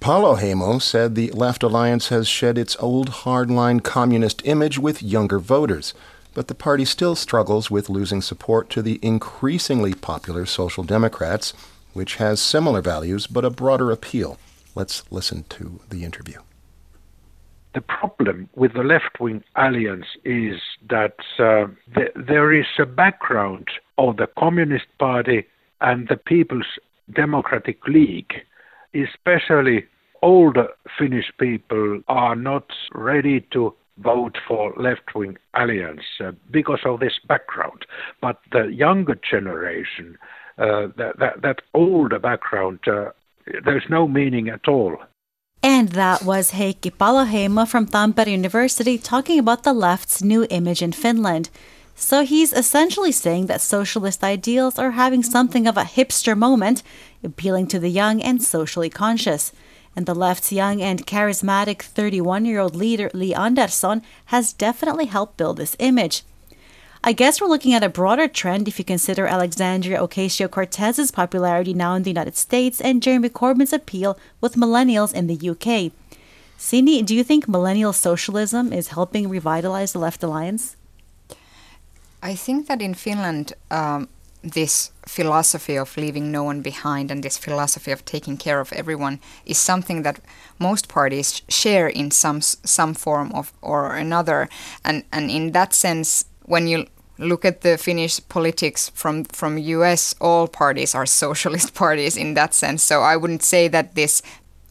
Paloheimo 0.00 0.82
said 0.82 1.14
the 1.14 1.30
Left 1.30 1.62
Alliance 1.62 2.08
has 2.08 2.28
shed 2.28 2.58
its 2.58 2.76
old 2.78 3.10
hardline 3.10 3.82
communist 3.82 4.42
image 4.44 4.78
with 4.78 5.02
younger 5.02 5.38
voters, 5.38 5.94
but 6.34 6.48
the 6.48 6.54
party 6.54 6.84
still 6.84 7.14
struggles 7.14 7.70
with 7.70 7.88
losing 7.88 8.20
support 8.20 8.68
to 8.70 8.82
the 8.82 8.98
increasingly 9.00 9.94
popular 9.94 10.44
Social 10.44 10.84
Democrats, 10.84 11.54
which 11.94 12.16
has 12.16 12.40
similar 12.40 12.82
values 12.82 13.26
but 13.26 13.44
a 13.44 13.50
broader 13.50 13.90
appeal. 13.90 14.38
Let's 14.74 15.10
listen 15.10 15.44
to 15.50 15.80
the 15.88 16.04
interview. 16.04 16.40
The 17.74 17.80
problem 17.80 18.48
with 18.54 18.74
the 18.74 18.84
left 18.84 19.18
wing 19.20 19.42
alliance 19.56 20.06
is 20.24 20.60
that 20.90 21.16
uh, 21.38 21.66
th- 21.94 22.12
there 22.14 22.52
is 22.52 22.66
a 22.78 22.86
background 22.86 23.68
of 23.96 24.16
the 24.16 24.28
Communist 24.38 24.86
Party 24.98 25.46
and 25.84 26.08
the 26.08 26.16
People's 26.16 26.72
Democratic 27.12 27.86
League, 27.86 28.34
especially 28.94 29.84
older 30.22 30.68
Finnish 30.98 31.30
people, 31.38 32.00
are 32.08 32.34
not 32.34 32.66
ready 32.94 33.40
to 33.52 33.74
vote 33.98 34.36
for 34.48 34.72
left 34.76 35.14
wing 35.14 35.36
alliance 35.54 36.06
uh, 36.20 36.32
because 36.50 36.80
of 36.84 37.00
this 37.00 37.18
background. 37.28 37.84
But 38.20 38.40
the 38.50 38.64
younger 38.84 39.16
generation, 39.30 40.16
uh, 40.58 40.88
that, 40.96 41.18
that, 41.18 41.42
that, 41.42 41.58
older 41.74 42.18
background, 42.18 42.80
uh, 42.88 43.10
there's 43.64 43.88
no 43.90 44.08
meaning 44.08 44.48
at 44.48 44.66
all. 44.66 44.96
And 45.62 45.90
that 45.90 46.22
was 46.22 46.52
Heikki 46.52 46.90
Paloheimo 46.90 47.68
from 47.68 47.86
Tampere 47.86 48.30
University 48.30 48.98
talking 48.98 49.38
about 49.38 49.62
the 49.64 49.72
left's 49.72 50.22
new 50.22 50.46
image 50.50 50.82
in 50.82 50.92
Finland. 50.92 51.50
So 51.94 52.24
he's 52.24 52.52
essentially 52.52 53.12
saying 53.12 53.46
that 53.46 53.60
socialist 53.60 54.24
ideals 54.24 54.78
are 54.78 54.92
having 54.92 55.22
something 55.22 55.66
of 55.66 55.76
a 55.76 55.84
hipster 55.84 56.36
moment, 56.36 56.82
appealing 57.22 57.68
to 57.68 57.78
the 57.78 57.88
young 57.88 58.20
and 58.20 58.42
socially 58.42 58.90
conscious. 58.90 59.52
And 59.96 60.06
the 60.06 60.14
left's 60.14 60.50
young 60.50 60.82
and 60.82 61.06
charismatic 61.06 61.82
31 61.82 62.44
year 62.46 62.58
old 62.58 62.74
leader, 62.74 63.10
Li 63.14 63.32
Andersson 63.32 64.02
has 64.26 64.52
definitely 64.52 65.06
helped 65.06 65.36
build 65.36 65.56
this 65.56 65.76
image. 65.78 66.24
I 67.06 67.12
guess 67.12 67.40
we're 67.40 67.48
looking 67.48 67.74
at 67.74 67.84
a 67.84 67.90
broader 67.90 68.26
trend 68.26 68.66
if 68.66 68.78
you 68.78 68.84
consider 68.84 69.26
Alexandria 69.26 70.00
Ocasio 70.00 70.50
Cortez's 70.50 71.10
popularity 71.10 71.74
now 71.74 71.94
in 71.94 72.02
the 72.02 72.10
United 72.10 72.34
States 72.34 72.80
and 72.80 73.02
Jeremy 73.02 73.28
Corbyn's 73.28 73.74
appeal 73.74 74.18
with 74.40 74.56
millennials 74.56 75.14
in 75.14 75.26
the 75.26 75.50
UK. 75.50 75.92
Sini, 76.58 77.04
do 77.04 77.14
you 77.14 77.22
think 77.22 77.46
millennial 77.46 77.92
socialism 77.92 78.72
is 78.72 78.88
helping 78.88 79.28
revitalize 79.28 79.92
the 79.92 79.98
Left 79.98 80.22
Alliance? 80.22 80.76
I 82.24 82.34
think 82.34 82.68
that 82.68 82.80
in 82.80 82.94
Finland, 82.94 83.52
um, 83.70 84.08
this 84.42 84.90
philosophy 85.06 85.76
of 85.76 85.96
leaving 85.96 86.32
no 86.32 86.42
one 86.44 86.62
behind 86.62 87.10
and 87.10 87.22
this 87.22 87.38
philosophy 87.38 87.92
of 87.92 88.04
taking 88.04 88.38
care 88.38 88.60
of 88.60 88.72
everyone 88.72 89.20
is 89.44 89.58
something 89.58 90.02
that 90.02 90.20
most 90.58 90.88
parties 90.88 91.42
share 91.48 91.88
in 91.88 92.10
some 92.10 92.40
some 92.40 92.94
form 92.94 93.32
of 93.32 93.52
or 93.60 93.94
another. 93.94 94.48
And 94.84 95.04
and 95.12 95.30
in 95.30 95.52
that 95.52 95.74
sense 95.74 96.24
when 96.46 96.66
you 96.66 96.86
look 97.18 97.44
at 97.44 97.60
the 97.60 97.76
Finnish 97.78 98.20
politics 98.28 98.90
from 98.94 99.24
from 99.24 99.58
US 99.58 100.14
all 100.20 100.48
parties 100.48 100.94
are 100.94 101.06
socialist 101.24 101.74
parties 101.74 102.16
in 102.16 102.34
that 102.34 102.54
sense. 102.54 102.82
So 102.82 103.02
I 103.02 103.16
wouldn't 103.16 103.42
say 103.42 103.68
that 103.68 103.94
this 103.94 104.22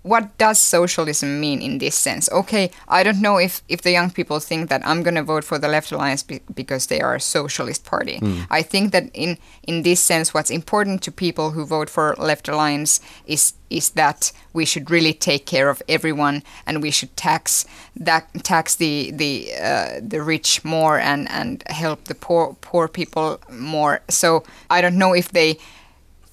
what 0.04 0.38
does 0.38 0.60
socialism 0.60 1.40
mean 1.40 1.62
in 1.62 1.78
this 1.78 1.96
sense? 1.96 2.30
Okay, 2.30 2.72
I 2.90 3.04
don't 3.04 3.22
know 3.22 3.38
if, 3.38 3.62
if 3.70 3.82
the 3.82 3.92
young 3.92 4.12
people 4.12 4.40
think 4.40 4.70
that 4.70 4.86
I'm 4.86 5.02
going 5.02 5.16
to 5.16 5.24
vote 5.24 5.46
for 5.46 5.58
the 5.58 5.70
Left 5.70 5.92
Alliance 5.92 6.24
be, 6.24 6.42
because 6.54 6.88
they 6.88 7.00
are 7.02 7.16
a 7.16 7.22
socialist 7.22 7.86
party. 7.86 8.20
Mm. 8.20 8.46
I 8.50 8.62
think 8.62 8.92
that 8.92 9.10
in 9.14 9.38
in 9.64 9.84
this 9.84 10.02
sense, 10.02 10.34
what's 10.34 10.52
important 10.52 11.02
to 11.04 11.12
people 11.12 11.52
who 11.52 11.66
vote 11.66 11.90
for 11.90 12.16
Left 12.18 12.50
Alliance 12.50 13.00
is 13.26 13.54
is 13.70 13.92
that 13.92 14.32
we 14.52 14.66
should 14.66 14.92
really 14.92 15.14
take 15.14 15.46
care 15.46 15.70
of 15.70 15.82
everyone 15.88 16.44
and 16.66 16.82
we 16.82 16.92
should 16.92 17.16
tax 17.16 17.66
that 17.96 18.28
tax 18.44 18.76
the 18.76 19.12
the 19.12 19.52
uh, 19.56 20.02
the 20.02 20.22
rich 20.22 20.66
more 20.66 21.00
and 21.00 21.30
and 21.32 21.64
help 21.68 22.04
the 22.06 22.16
poor 22.16 22.58
poor 22.60 22.90
people 22.90 23.40
more. 23.50 24.02
So 24.10 24.44
I 24.70 24.82
don't 24.82 24.98
know 24.98 25.14
if 25.16 25.30
they 25.30 25.58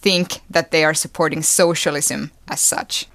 think 0.02 0.40
that 0.50 0.70
they 0.70 0.84
are 0.84 0.94
supporting 0.94 1.42
socialism 1.42 2.32
as 2.48 2.60
such. 2.60 3.06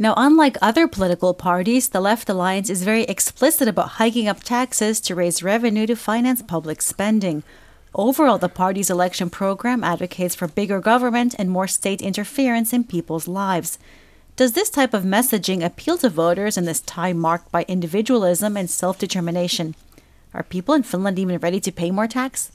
Now, 0.00 0.14
unlike 0.16 0.56
other 0.62 0.88
political 0.88 1.34
parties, 1.34 1.90
the 1.90 2.00
Left 2.00 2.30
Alliance 2.30 2.70
is 2.70 2.84
very 2.84 3.02
explicit 3.02 3.68
about 3.68 4.00
hiking 4.00 4.28
up 4.28 4.42
taxes 4.42 4.98
to 5.02 5.14
raise 5.14 5.42
revenue 5.42 5.86
to 5.86 5.94
finance 5.94 6.40
public 6.40 6.80
spending. 6.80 7.42
Overall, 7.94 8.38
the 8.38 8.48
party's 8.48 8.88
election 8.88 9.28
program 9.28 9.84
advocates 9.84 10.34
for 10.34 10.48
bigger 10.48 10.80
government 10.80 11.34
and 11.38 11.50
more 11.50 11.68
state 11.68 12.00
interference 12.00 12.72
in 12.72 12.84
people's 12.84 13.28
lives. 13.28 13.78
Does 14.36 14.54
this 14.54 14.70
type 14.70 14.94
of 14.94 15.04
messaging 15.04 15.62
appeal 15.62 15.98
to 15.98 16.08
voters 16.08 16.56
in 16.56 16.64
this 16.64 16.80
time 16.80 17.18
marked 17.18 17.52
by 17.52 17.66
individualism 17.68 18.56
and 18.56 18.70
self 18.70 18.98
determination? 18.98 19.74
Are 20.32 20.42
people 20.42 20.72
in 20.72 20.82
Finland 20.82 21.18
even 21.18 21.36
ready 21.40 21.60
to 21.60 21.70
pay 21.70 21.90
more 21.90 22.06
tax? 22.06 22.50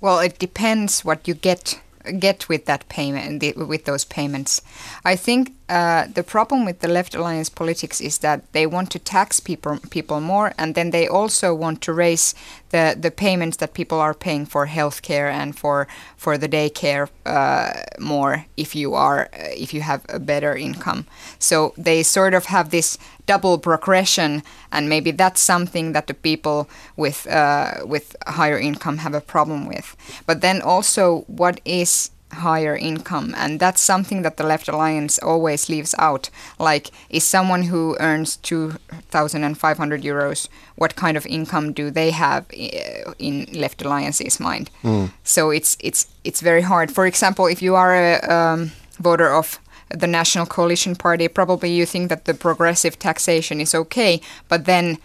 Well, 0.00 0.20
it 0.20 0.38
depends 0.38 1.04
what 1.04 1.28
you 1.28 1.34
get 1.34 1.78
get 2.18 2.48
with 2.48 2.64
that 2.66 2.88
payment 2.88 3.42
with 3.56 3.84
those 3.84 4.04
payments. 4.04 4.62
I 5.04 5.16
think 5.16 5.52
uh, 5.70 6.08
the 6.12 6.24
problem 6.24 6.64
with 6.64 6.80
the 6.80 6.88
left 6.88 7.14
alliance 7.14 7.48
politics 7.48 8.00
is 8.00 8.18
that 8.18 8.40
they 8.52 8.66
want 8.66 8.90
to 8.90 8.98
tax 8.98 9.38
people 9.38 9.78
people 9.90 10.20
more, 10.20 10.52
and 10.58 10.74
then 10.74 10.90
they 10.90 11.06
also 11.06 11.54
want 11.54 11.80
to 11.82 11.92
raise 11.92 12.34
the 12.70 12.96
the 13.00 13.10
payments 13.10 13.58
that 13.58 13.72
people 13.72 14.00
are 14.00 14.14
paying 14.14 14.46
for 14.46 14.66
healthcare 14.66 15.30
and 15.30 15.56
for 15.56 15.86
for 16.16 16.36
the 16.36 16.48
daycare 16.48 17.08
uh, 17.24 17.72
more 18.00 18.46
if 18.56 18.74
you 18.74 18.94
are 18.94 19.28
uh, 19.32 19.54
if 19.56 19.72
you 19.72 19.80
have 19.80 20.04
a 20.08 20.18
better 20.18 20.56
income. 20.56 21.06
So 21.38 21.72
they 21.78 22.02
sort 22.02 22.34
of 22.34 22.46
have 22.46 22.70
this 22.70 22.98
double 23.26 23.58
progression, 23.58 24.42
and 24.72 24.88
maybe 24.88 25.12
that's 25.12 25.40
something 25.40 25.92
that 25.92 26.06
the 26.08 26.14
people 26.14 26.68
with 26.96 27.28
uh, 27.28 27.86
with 27.86 28.16
higher 28.26 28.58
income 28.58 28.98
have 28.98 29.14
a 29.14 29.20
problem 29.20 29.66
with. 29.66 29.96
But 30.26 30.40
then 30.40 30.62
also, 30.62 31.24
what 31.28 31.60
is 31.64 32.10
higher 32.32 32.76
income 32.76 33.34
and 33.36 33.60
that's 33.60 33.80
something 33.80 34.22
that 34.22 34.36
the 34.36 34.44
left 34.44 34.68
alliance 34.68 35.18
always 35.18 35.68
leaves 35.68 35.94
out. 35.98 36.30
Like 36.58 36.90
is 37.08 37.24
someone 37.24 37.64
who 37.64 37.96
earns 38.00 38.36
2500 38.38 40.02
euros 40.02 40.48
what 40.76 40.96
kind 40.96 41.16
of 41.16 41.26
income 41.26 41.72
do 41.72 41.90
they 41.90 42.10
have 42.10 42.46
uh, 42.52 43.12
in 43.18 43.46
left 43.52 43.82
alliance's 43.82 44.40
mind? 44.40 44.70
Mm. 44.82 45.10
so 45.24 45.50
it's 45.50 45.76
it's 45.80 46.06
it's 46.24 46.40
very 46.40 46.62
hard. 46.62 46.90
For 46.90 47.06
example 47.06 47.46
if 47.46 47.62
you 47.62 47.74
are 47.74 47.94
a 47.94 48.20
um, 48.28 48.72
voter 48.98 49.32
of 49.32 49.58
the 49.88 50.06
national 50.06 50.46
coalition 50.46 50.94
party 50.94 51.28
probably 51.28 51.70
you 51.72 51.84
think 51.84 52.08
that 52.08 52.24
the 52.24 52.34
progressive 52.34 52.98
taxation 52.98 53.60
is 53.60 53.74
okay 53.74 54.20
but 54.48 54.64
then 54.64 54.98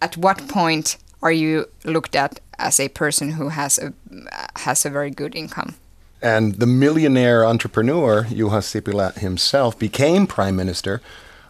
at 0.00 0.16
what 0.16 0.46
point 0.48 0.96
are 1.22 1.32
you 1.32 1.66
looked 1.84 2.14
at 2.14 2.40
as 2.58 2.78
a 2.78 2.88
person 2.88 3.32
who 3.32 3.48
has 3.48 3.78
a 3.78 3.92
has 4.60 4.84
a 4.84 4.90
very 4.90 5.10
good 5.10 5.34
income 5.34 5.74
and 6.22 6.54
the 6.56 6.66
millionaire 6.66 7.44
entrepreneur, 7.44 8.24
Juha 8.24 8.60
Sipilä 8.60 9.18
himself, 9.18 9.78
became 9.78 10.26
prime 10.26 10.56
minister 10.56 11.00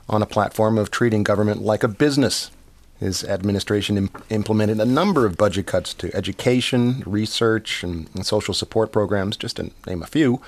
on 0.09 0.23
a 0.23 0.27
platform 0.27 0.79
of 0.79 0.91
treating 0.91 1.25
government 1.25 1.63
like 1.63 1.83
a 1.83 1.89
business. 1.89 2.51
His 2.99 3.25
administration 3.25 3.97
Im- 3.97 4.11
implemented 4.29 4.79
a 4.79 4.85
number 4.85 5.25
of 5.25 5.37
budget 5.37 5.67
cuts 5.67 5.95
to 5.95 6.15
education, 6.15 7.03
research, 7.07 7.83
and, 7.83 8.09
and 8.15 8.27
social 8.27 8.53
support 8.53 8.93
programs, 8.93 9.37
just 9.37 9.57
to 9.57 9.71
name 9.87 10.03
a 10.03 10.07
few. 10.07 10.41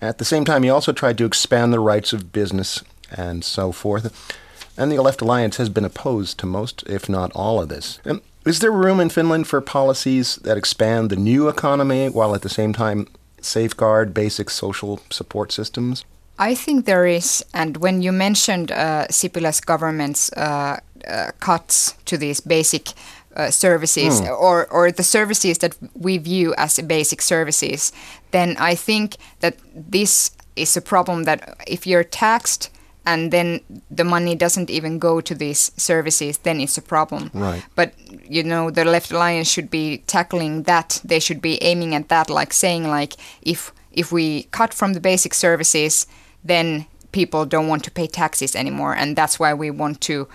At 0.00 0.18
the 0.18 0.24
same 0.24 0.44
time, 0.44 0.62
he 0.62 0.70
also 0.70 0.92
tried 0.92 1.18
to 1.18 1.24
expand 1.24 1.72
the 1.72 1.80
rights 1.80 2.12
of 2.12 2.32
business 2.32 2.84
and 3.10 3.44
so 3.44 3.72
forth. 3.72 4.36
And 4.76 4.92
the 4.92 5.02
Left 5.02 5.20
Alliance 5.20 5.56
has 5.56 5.68
been 5.68 5.84
opposed 5.84 6.38
to 6.38 6.46
most, 6.46 6.84
if 6.86 7.08
not 7.08 7.32
all, 7.32 7.60
of 7.60 7.68
this. 7.68 7.98
And 8.04 8.20
is 8.46 8.60
there 8.60 8.70
room 8.70 9.00
in 9.00 9.10
Finland 9.10 9.48
for 9.48 9.60
policies 9.60 10.36
that 10.36 10.56
expand 10.56 11.10
the 11.10 11.16
new 11.16 11.48
economy 11.48 12.08
while 12.08 12.34
at 12.34 12.42
the 12.42 12.48
same 12.48 12.72
time 12.72 13.08
safeguard 13.40 14.14
basic 14.14 14.50
social 14.50 15.00
support 15.10 15.52
systems? 15.52 16.04
I 16.38 16.54
think 16.54 16.84
there 16.84 17.06
is. 17.06 17.44
And 17.52 17.76
when 17.78 18.02
you 18.02 18.12
mentioned 18.12 18.70
uh, 18.70 19.06
Sipilä's 19.10 19.60
government's 19.60 20.32
uh, 20.32 20.78
uh, 21.06 21.30
cuts 21.40 21.94
to 22.04 22.16
these 22.16 22.40
basic 22.40 22.92
uh, 23.36 23.50
services 23.50 24.20
mm. 24.20 24.28
or, 24.28 24.66
or 24.66 24.92
the 24.92 25.02
services 25.02 25.58
that 25.58 25.76
we 25.94 26.18
view 26.18 26.54
as 26.56 26.78
basic 26.80 27.22
services, 27.22 27.92
then 28.30 28.56
I 28.58 28.74
think 28.74 29.16
that 29.40 29.56
this 29.74 30.30
is 30.56 30.76
a 30.76 30.80
problem 30.80 31.24
that 31.24 31.56
if 31.66 31.86
you're 31.86 32.04
taxed 32.04 32.70
and 33.08 33.30
then 33.32 33.60
the 33.90 34.04
money 34.04 34.34
doesn't 34.34 34.68
even 34.68 34.98
go 34.98 35.20
to 35.22 35.34
these 35.34 35.72
services, 35.76 36.36
then 36.38 36.60
it's 36.60 36.76
a 36.76 36.82
problem. 36.82 37.30
Right. 37.32 37.64
But 37.74 37.94
you 38.28 38.42
know, 38.42 38.70
the 38.70 38.84
Left 38.84 39.10
Alliance 39.10 39.50
should 39.50 39.70
be 39.70 40.04
tackling 40.06 40.64
that. 40.64 41.00
They 41.02 41.18
should 41.18 41.40
be 41.40 41.62
aiming 41.62 41.94
at 41.94 42.08
that, 42.10 42.28
like 42.28 42.52
saying 42.52 42.86
like 42.86 43.14
if 43.40 43.72
if 43.92 44.12
we 44.12 44.42
cut 44.50 44.74
from 44.74 44.92
the 44.92 45.00
basic 45.00 45.32
services, 45.32 46.06
then 46.44 46.86
people 47.12 47.46
don't 47.46 47.68
want 47.68 47.82
to 47.84 47.90
pay 47.90 48.06
taxes 48.06 48.54
anymore, 48.54 48.94
and 48.94 49.16
that's 49.16 49.40
why 49.40 49.54
we 49.54 49.70
want 49.70 50.00
to 50.02 50.28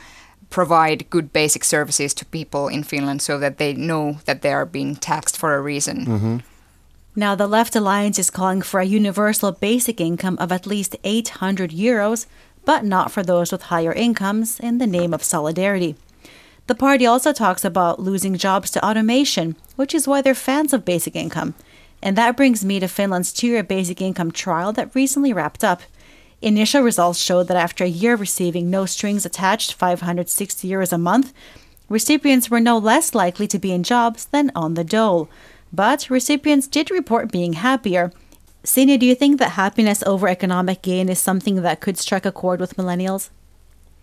provide 0.50 1.10
good 1.10 1.32
basic 1.32 1.64
services 1.64 2.14
to 2.14 2.26
people 2.26 2.68
in 2.68 2.84
Finland 2.84 3.22
so 3.22 3.40
that 3.40 3.58
they 3.58 3.74
know 3.74 4.18
that 4.26 4.42
they 4.42 4.54
are 4.54 4.66
being 4.66 4.96
taxed 4.96 5.38
for 5.38 5.56
a 5.56 5.62
reason. 5.62 6.06
Mm-hmm. 6.06 6.38
Now, 7.16 7.36
the 7.36 7.48
Left 7.48 7.76
Alliance 7.76 8.18
is 8.18 8.32
calling 8.32 8.64
for 8.64 8.80
a 8.80 8.86
universal 8.86 9.52
basic 9.52 10.02
income 10.02 10.38
of 10.40 10.52
at 10.52 10.66
least 10.66 10.96
800 11.04 11.70
euros 11.72 12.26
but 12.66 12.86
not 12.86 13.12
for 13.12 13.24
those 13.24 13.52
with 13.52 13.64
higher 13.64 13.94
incomes 13.94 14.60
in 14.60 14.78
the 14.78 14.88
name 14.88 15.14
of 15.14 15.24
solidarity. 15.24 15.96
The 16.68 16.76
party 16.76 17.06
also 17.06 17.34
talks 17.34 17.66
about 17.66 18.00
losing 18.00 18.38
jobs 18.38 18.72
to 18.72 18.86
automation, 18.86 19.56
which 19.76 19.94
is 19.94 20.08
why 20.08 20.22
they're 20.22 20.34
fans 20.34 20.72
of 20.72 20.86
basic 20.86 21.16
income. 21.16 21.56
And 22.02 22.18
that 22.18 22.38
brings 22.38 22.64
me 22.64 22.80
to 22.80 22.88
Finland's 22.88 23.34
two 23.34 23.48
year 23.48 23.64
basic 23.64 24.02
income 24.02 24.32
trial 24.32 24.72
that 24.74 24.96
recently 24.96 25.34
wrapped 25.34 25.64
up. 25.64 25.82
Initial 26.42 26.82
results 26.82 27.20
showed 27.20 27.48
that 27.48 27.58
after 27.58 27.84
a 27.84 27.88
year 27.88 28.16
receiving 28.16 28.70
no 28.70 28.86
strings 28.86 29.26
attached 29.26 29.74
560 29.74 30.68
euros 30.68 30.92
a 30.92 30.98
month, 30.98 31.34
recipients 31.90 32.50
were 32.50 32.60
no 32.60 32.78
less 32.78 33.16
likely 33.16 33.48
to 33.48 33.60
be 33.60 33.72
in 33.72 33.84
jobs 33.84 34.26
than 34.26 34.52
on 34.56 34.74
the 34.74 34.84
dole. 34.84 35.30
But 35.72 36.10
recipients 36.10 36.68
did 36.68 36.92
report 36.92 37.32
being 37.32 37.54
happier, 37.54 38.12
Sini, 38.64 38.98
do 38.98 39.06
you 39.06 39.16
think 39.16 39.40
that 39.40 39.52
happiness 39.52 40.04
over 40.04 40.28
economic 40.28 40.82
gain 40.82 41.10
is 41.10 41.20
something 41.20 41.62
that 41.62 41.82
could 41.82 41.98
strike 41.98 42.26
a 42.26 42.32
chord 42.32 42.60
with 42.60 42.78
millennials? 42.78 43.30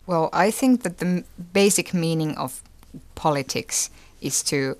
Well, 0.07 0.29
I 0.33 0.51
think 0.51 0.83
that 0.83 0.99
the 0.99 1.25
basic 1.53 1.95
meaning 1.95 2.37
of 2.37 2.63
politics 3.15 3.91
is 4.21 4.43
to 4.45 4.77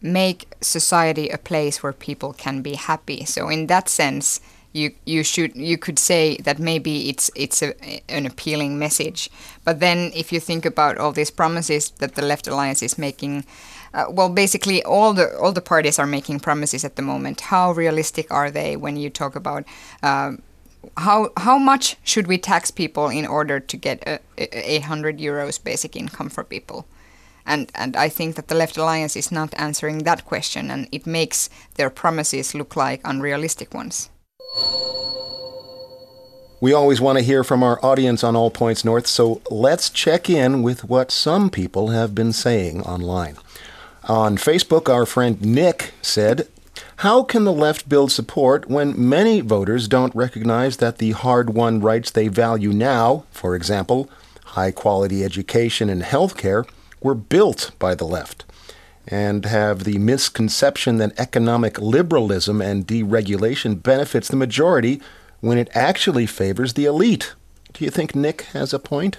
make 0.00 0.46
society 0.60 1.28
a 1.28 1.38
place 1.38 1.82
where 1.82 1.92
people 1.92 2.32
can 2.32 2.62
be 2.62 2.74
happy. 2.74 3.24
So 3.24 3.48
in 3.48 3.66
that 3.66 3.88
sense, 3.88 4.40
you 4.72 4.92
you 5.04 5.24
should 5.24 5.56
you 5.56 5.76
could 5.76 5.98
say 5.98 6.36
that 6.44 6.58
maybe 6.58 7.08
it's 7.08 7.30
it's 7.34 7.62
a, 7.62 7.74
an 8.08 8.26
appealing 8.26 8.78
message. 8.78 9.28
But 9.64 9.80
then 9.80 10.12
if 10.14 10.32
you 10.32 10.40
think 10.40 10.64
about 10.64 10.98
all 10.98 11.12
these 11.12 11.30
promises 11.30 11.90
that 11.98 12.14
the 12.14 12.22
left 12.22 12.46
alliance 12.46 12.82
is 12.82 12.96
making 12.96 13.44
uh, 13.92 14.04
well, 14.08 14.28
basically, 14.28 14.82
all 14.84 15.12
the 15.12 15.36
all 15.38 15.52
the 15.52 15.60
parties 15.60 15.98
are 15.98 16.06
making 16.06 16.40
promises 16.40 16.84
at 16.84 16.96
the 16.96 17.02
moment. 17.02 17.40
How 17.40 17.72
realistic 17.72 18.30
are 18.30 18.50
they 18.50 18.76
when 18.76 18.96
you 18.96 19.10
talk 19.10 19.34
about 19.34 19.64
uh, 20.02 20.32
how 20.96 21.30
how 21.36 21.58
much 21.58 21.96
should 22.04 22.26
we 22.26 22.38
tax 22.38 22.70
people 22.70 23.08
in 23.08 23.26
order 23.26 23.60
to 23.60 23.76
get 23.76 24.02
a, 24.06 24.20
a 24.38 24.74
800 24.76 25.18
euros 25.18 25.62
basic 25.62 25.96
income 25.96 26.28
for 26.28 26.44
people? 26.44 26.86
And 27.46 27.70
and 27.74 27.96
I 27.96 28.08
think 28.08 28.36
that 28.36 28.48
the 28.48 28.54
Left 28.54 28.76
Alliance 28.76 29.16
is 29.16 29.32
not 29.32 29.54
answering 29.56 30.04
that 30.04 30.24
question, 30.24 30.70
and 30.70 30.88
it 30.92 31.06
makes 31.06 31.50
their 31.74 31.90
promises 31.90 32.54
look 32.54 32.76
like 32.76 33.00
unrealistic 33.04 33.74
ones. 33.74 34.10
We 36.62 36.74
always 36.74 37.00
want 37.00 37.16
to 37.18 37.24
hear 37.24 37.42
from 37.42 37.62
our 37.62 37.82
audience 37.82 38.22
on 38.22 38.36
All 38.36 38.50
Points 38.50 38.84
North, 38.84 39.06
so 39.06 39.40
let's 39.50 39.88
check 39.88 40.28
in 40.28 40.62
with 40.62 40.84
what 40.84 41.10
some 41.10 41.48
people 41.48 41.88
have 41.88 42.14
been 42.14 42.34
saying 42.34 42.82
online. 42.82 43.36
On 44.04 44.36
Facebook, 44.36 44.88
our 44.88 45.04
friend 45.04 45.40
Nick 45.42 45.92
said, 46.00 46.48
How 46.96 47.22
can 47.22 47.44
the 47.44 47.52
left 47.52 47.88
build 47.88 48.10
support 48.10 48.68
when 48.68 49.08
many 49.08 49.40
voters 49.40 49.88
don't 49.88 50.14
recognize 50.14 50.78
that 50.78 50.98
the 50.98 51.10
hard 51.12 51.50
won 51.50 51.80
rights 51.80 52.10
they 52.10 52.28
value 52.28 52.72
now, 52.72 53.24
for 53.30 53.54
example, 53.54 54.08
high 54.44 54.70
quality 54.70 55.22
education 55.22 55.90
and 55.90 56.02
health 56.02 56.36
care, 56.36 56.64
were 57.02 57.14
built 57.14 57.72
by 57.78 57.94
the 57.94 58.06
left? 58.06 58.44
And 59.06 59.44
have 59.44 59.84
the 59.84 59.98
misconception 59.98 60.98
that 60.98 61.18
economic 61.18 61.78
liberalism 61.80 62.62
and 62.62 62.86
deregulation 62.86 63.82
benefits 63.82 64.28
the 64.28 64.36
majority 64.36 65.00
when 65.40 65.58
it 65.58 65.68
actually 65.74 66.26
favors 66.26 66.74
the 66.74 66.84
elite. 66.84 67.34
Do 67.72 67.84
you 67.84 67.90
think 67.90 68.14
Nick 68.14 68.42
has 68.52 68.72
a 68.72 68.78
point? 68.78 69.18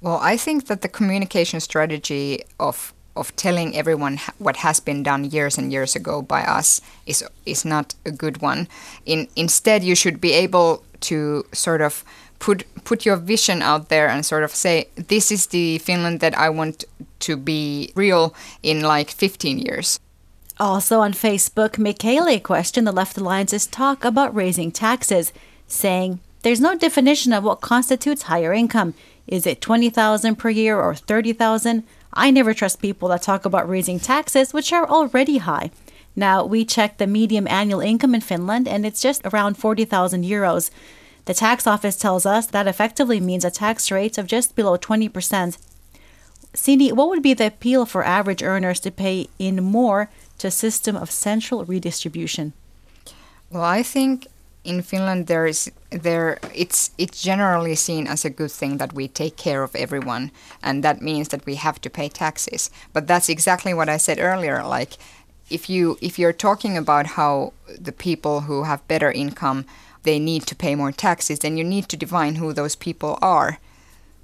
Well, 0.00 0.18
I 0.22 0.36
think 0.36 0.66
that 0.66 0.82
the 0.82 0.88
communication 0.88 1.60
strategy 1.60 2.42
of 2.58 2.92
of 3.16 3.34
telling 3.36 3.76
everyone 3.76 4.20
what 4.38 4.58
has 4.58 4.80
been 4.80 5.02
done 5.02 5.24
years 5.24 5.58
and 5.58 5.72
years 5.72 5.96
ago 5.96 6.22
by 6.22 6.42
us 6.42 6.80
is 7.06 7.24
is 7.44 7.64
not 7.64 7.94
a 8.04 8.10
good 8.10 8.40
one. 8.40 8.68
In 9.04 9.28
instead, 9.36 9.82
you 9.82 9.94
should 9.94 10.20
be 10.20 10.32
able 10.32 10.84
to 11.00 11.44
sort 11.52 11.80
of 11.80 12.04
put 12.38 12.64
put 12.84 13.04
your 13.04 13.16
vision 13.16 13.62
out 13.62 13.88
there 13.88 14.08
and 14.08 14.24
sort 14.24 14.44
of 14.44 14.54
say 14.54 14.88
this 14.94 15.30
is 15.30 15.46
the 15.48 15.78
Finland 15.78 16.20
that 16.20 16.36
I 16.38 16.48
want 16.48 16.84
to 17.20 17.36
be 17.36 17.92
real 17.94 18.34
in 18.62 18.82
like 18.82 19.10
15 19.10 19.58
years. 19.58 20.00
Also 20.60 21.00
on 21.00 21.12
Facebook, 21.12 21.78
Michele 21.78 22.40
questioned 22.40 22.86
the 22.86 22.92
Left 22.92 23.16
Alliance's 23.16 23.66
talk 23.66 24.04
about 24.04 24.34
raising 24.34 24.72
taxes, 24.72 25.32
saying, 25.68 26.18
There's 26.42 26.60
no 26.60 26.76
definition 26.76 27.32
of 27.32 27.44
what 27.44 27.60
constitutes 27.60 28.22
higher 28.22 28.52
income. 28.52 28.94
Is 29.28 29.46
it 29.46 29.60
20,000 29.60 30.36
per 30.36 30.50
year 30.50 30.80
or 30.80 30.96
30,000? 30.96 31.84
I 32.12 32.30
never 32.30 32.54
trust 32.54 32.80
people 32.80 33.08
that 33.08 33.22
talk 33.22 33.44
about 33.44 33.68
raising 33.68 34.00
taxes, 34.00 34.52
which 34.52 34.72
are 34.72 34.88
already 34.88 35.38
high. 35.38 35.70
Now, 36.16 36.44
we 36.44 36.64
checked 36.64 36.98
the 36.98 37.06
median 37.06 37.46
annual 37.46 37.80
income 37.80 38.14
in 38.14 38.20
Finland, 38.20 38.66
and 38.66 38.84
it's 38.84 39.00
just 39.00 39.22
around 39.24 39.56
40,000 39.56 40.24
euros. 40.24 40.70
The 41.26 41.34
tax 41.34 41.66
office 41.66 41.96
tells 41.96 42.26
us 42.26 42.46
that 42.46 42.66
effectively 42.66 43.20
means 43.20 43.44
a 43.44 43.50
tax 43.50 43.90
rate 43.90 44.18
of 44.18 44.26
just 44.26 44.56
below 44.56 44.76
20%. 44.76 45.58
Sini, 46.54 46.92
what 46.92 47.08
would 47.08 47.22
be 47.22 47.34
the 47.34 47.46
appeal 47.46 47.86
for 47.86 48.02
average 48.02 48.42
earners 48.42 48.80
to 48.80 48.90
pay 48.90 49.28
in 49.38 49.62
more 49.62 50.10
to 50.38 50.48
a 50.48 50.50
system 50.50 50.96
of 50.96 51.10
central 51.10 51.64
redistribution? 51.64 52.52
Well, 53.50 53.62
I 53.62 53.82
think 53.82 54.26
in 54.68 54.82
Finland 54.82 55.26
there 55.26 55.46
is 55.46 55.70
there 55.90 56.38
it's 56.54 56.90
it's 56.98 57.22
generally 57.22 57.74
seen 57.74 58.06
as 58.06 58.24
a 58.24 58.30
good 58.30 58.52
thing 58.52 58.78
that 58.78 58.92
we 58.92 59.08
take 59.08 59.36
care 59.36 59.62
of 59.62 59.74
everyone 59.74 60.30
and 60.62 60.84
that 60.84 61.00
means 61.00 61.28
that 61.28 61.46
we 61.46 61.54
have 61.54 61.80
to 61.80 61.90
pay 61.90 62.08
taxes. 62.08 62.70
But 62.92 63.06
that's 63.06 63.30
exactly 63.30 63.72
what 63.72 63.88
I 63.88 63.98
said 63.98 64.18
earlier 64.18 64.62
like 64.62 64.92
if 65.50 65.70
you 65.70 65.96
if 66.02 66.18
you're 66.18 66.44
talking 66.46 66.76
about 66.76 67.06
how 67.06 67.52
the 67.86 67.92
people 67.92 68.40
who 68.42 68.64
have 68.64 68.86
better 68.88 69.10
income 69.10 69.64
they 70.02 70.18
need 70.18 70.42
to 70.46 70.54
pay 70.54 70.74
more 70.74 70.92
taxes 70.92 71.38
then 71.38 71.56
you 71.56 71.64
need 71.64 71.88
to 71.88 71.96
define 71.96 72.34
who 72.34 72.52
those 72.52 72.76
people 72.76 73.18
are. 73.22 73.58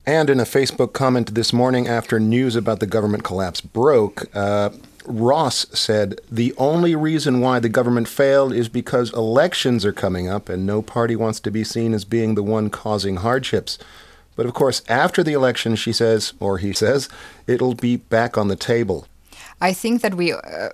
And 0.07 0.29
in 0.29 0.39
a 0.39 0.45
Facebook 0.45 0.93
comment 0.93 1.35
this 1.35 1.53
morning 1.55 1.89
after 1.89 2.21
news 2.21 2.57
about 2.57 2.81
the 2.81 2.87
government 2.87 3.25
collapse 3.25 3.63
broke, 3.63 4.27
uh, 4.35 4.69
Ross 5.07 5.67
said 5.79 6.21
the 6.31 6.55
only 6.57 6.95
reason 6.95 7.41
why 7.41 7.59
the 7.59 7.69
government 7.69 8.09
failed 8.09 8.53
is 8.53 8.69
because 8.69 9.13
elections 9.13 9.85
are 9.85 9.93
coming 9.93 10.29
up 10.29 10.49
and 10.49 10.67
no 10.67 10.83
party 10.83 11.17
wants 11.17 11.41
to 11.41 11.51
be 11.51 11.65
seen 11.65 11.93
as 11.95 12.05
being 12.05 12.35
the 12.35 12.43
one 12.43 12.71
causing 12.71 13.17
hardships. 13.17 13.79
But 14.37 14.47
of 14.47 14.55
course, 14.55 14.83
after 14.89 15.23
the 15.23 15.33
election, 15.33 15.77
she 15.77 15.93
says, 15.93 16.33
or 16.41 16.59
he 16.59 16.73
says, 16.73 17.09
it'll 17.47 17.75
be 17.75 17.97
back 17.97 18.37
on 18.37 18.49
the 18.49 18.57
table. 18.57 19.07
I 19.61 19.73
think 19.73 20.03
that 20.03 20.15
we. 20.15 20.33
Uh, 20.33 20.71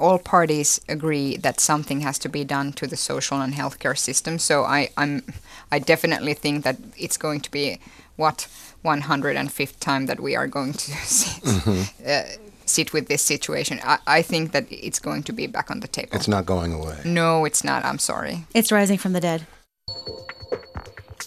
all 0.00 0.18
parties 0.18 0.80
agree 0.88 1.36
that 1.36 1.60
something 1.60 2.00
has 2.00 2.18
to 2.18 2.28
be 2.28 2.42
done 2.42 2.72
to 2.72 2.86
the 2.86 2.96
social 2.96 3.42
and 3.42 3.52
healthcare 3.52 3.96
system. 3.96 4.38
So 4.38 4.64
I, 4.64 4.88
I'm, 4.96 5.22
I 5.70 5.78
definitely 5.78 6.32
think 6.32 6.64
that 6.64 6.78
it's 6.96 7.18
going 7.18 7.42
to 7.42 7.50
be 7.50 7.78
what 8.16 8.48
105th 8.82 9.78
time 9.78 10.06
that 10.06 10.18
we 10.18 10.34
are 10.34 10.46
going 10.46 10.72
to 10.72 10.90
see, 11.04 11.40
mm-hmm. 11.42 12.06
uh, 12.06 12.49
sit 12.70 12.92
with 12.92 13.08
this 13.08 13.22
situation. 13.22 13.80
I, 13.82 13.98
I 14.06 14.22
think 14.22 14.52
that 14.52 14.66
it's 14.70 14.98
going 14.98 15.22
to 15.24 15.32
be 15.32 15.46
back 15.46 15.70
on 15.70 15.80
the 15.80 15.88
table. 15.88 16.10
It's 16.12 16.28
not 16.28 16.46
going 16.46 16.72
away. 16.72 16.96
No, 17.04 17.44
it's 17.44 17.64
not. 17.64 17.84
I'm 17.84 17.98
sorry. 17.98 18.44
It's 18.54 18.72
rising 18.72 18.98
from 18.98 19.12
the 19.12 19.20
dead. 19.20 19.46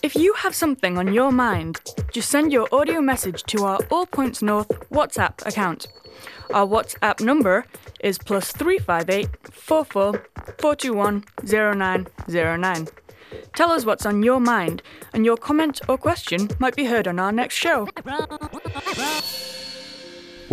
If 0.02 0.16
you 0.16 0.34
have 0.34 0.54
something 0.54 0.98
on 0.98 1.14
your 1.14 1.32
mind, 1.32 1.80
just 2.12 2.30
send 2.30 2.52
your 2.52 2.68
audio 2.74 3.00
message 3.00 3.44
to 3.44 3.64
our 3.64 3.80
All 3.90 4.06
Points 4.06 4.42
North 4.42 4.68
WhatsApp 4.90 5.46
account. 5.46 5.88
Our 6.54 6.68
WhatsApp 6.68 7.22
number 7.22 7.66
is 8.02 8.18
plus 8.18 8.52
358 8.52 9.30
44 9.54 10.26
421 10.60 11.24
0909. 11.46 12.88
Tell 13.56 13.72
us 13.72 13.86
what's 13.86 14.06
on 14.06 14.24
your 14.24 14.40
mind, 14.40 14.82
and 15.14 15.26
your 15.26 15.38
comment 15.38 15.80
or 15.88 15.98
question 15.98 16.50
might 16.60 16.76
be 16.76 16.86
heard 16.86 17.08
on 17.08 17.18
our 17.18 17.32
next 17.32 17.56
show. 17.56 17.88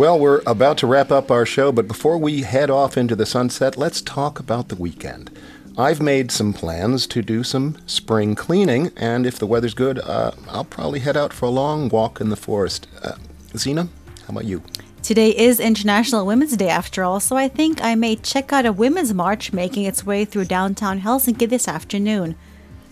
Well, 0.01 0.17
we're 0.17 0.41
about 0.47 0.79
to 0.79 0.87
wrap 0.87 1.11
up 1.11 1.29
our 1.29 1.45
show, 1.45 1.71
but 1.71 1.87
before 1.87 2.17
we 2.17 2.41
head 2.41 2.71
off 2.71 2.97
into 2.97 3.15
the 3.15 3.27
sunset, 3.27 3.77
let's 3.77 4.01
talk 4.01 4.39
about 4.39 4.69
the 4.69 4.75
weekend. 4.75 5.29
I've 5.77 6.01
made 6.01 6.31
some 6.31 6.53
plans 6.53 7.05
to 7.05 7.21
do 7.21 7.43
some 7.43 7.77
spring 7.85 8.33
cleaning, 8.33 8.89
and 8.97 9.27
if 9.27 9.37
the 9.37 9.45
weather's 9.45 9.75
good, 9.75 9.99
uh, 9.99 10.31
I'll 10.49 10.63
probably 10.63 11.01
head 11.01 11.15
out 11.15 11.33
for 11.33 11.45
a 11.45 11.49
long 11.49 11.87
walk 11.87 12.19
in 12.19 12.29
the 12.29 12.35
forest. 12.35 12.87
Uh, 13.03 13.11
Zena, 13.55 13.89
how 14.25 14.29
about 14.29 14.45
you? 14.45 14.63
Today 15.03 15.37
is 15.37 15.59
International 15.59 16.25
Women's 16.25 16.57
Day 16.57 16.69
after 16.69 17.03
all, 17.03 17.19
so 17.19 17.35
I 17.35 17.47
think 17.47 17.83
I 17.83 17.93
may 17.93 18.15
check 18.15 18.51
out 18.51 18.65
a 18.65 18.73
women's 18.73 19.13
march 19.13 19.53
making 19.53 19.83
its 19.83 20.03
way 20.03 20.25
through 20.25 20.45
downtown 20.45 21.01
Helsinki 21.01 21.47
this 21.47 21.67
afternoon. 21.67 22.35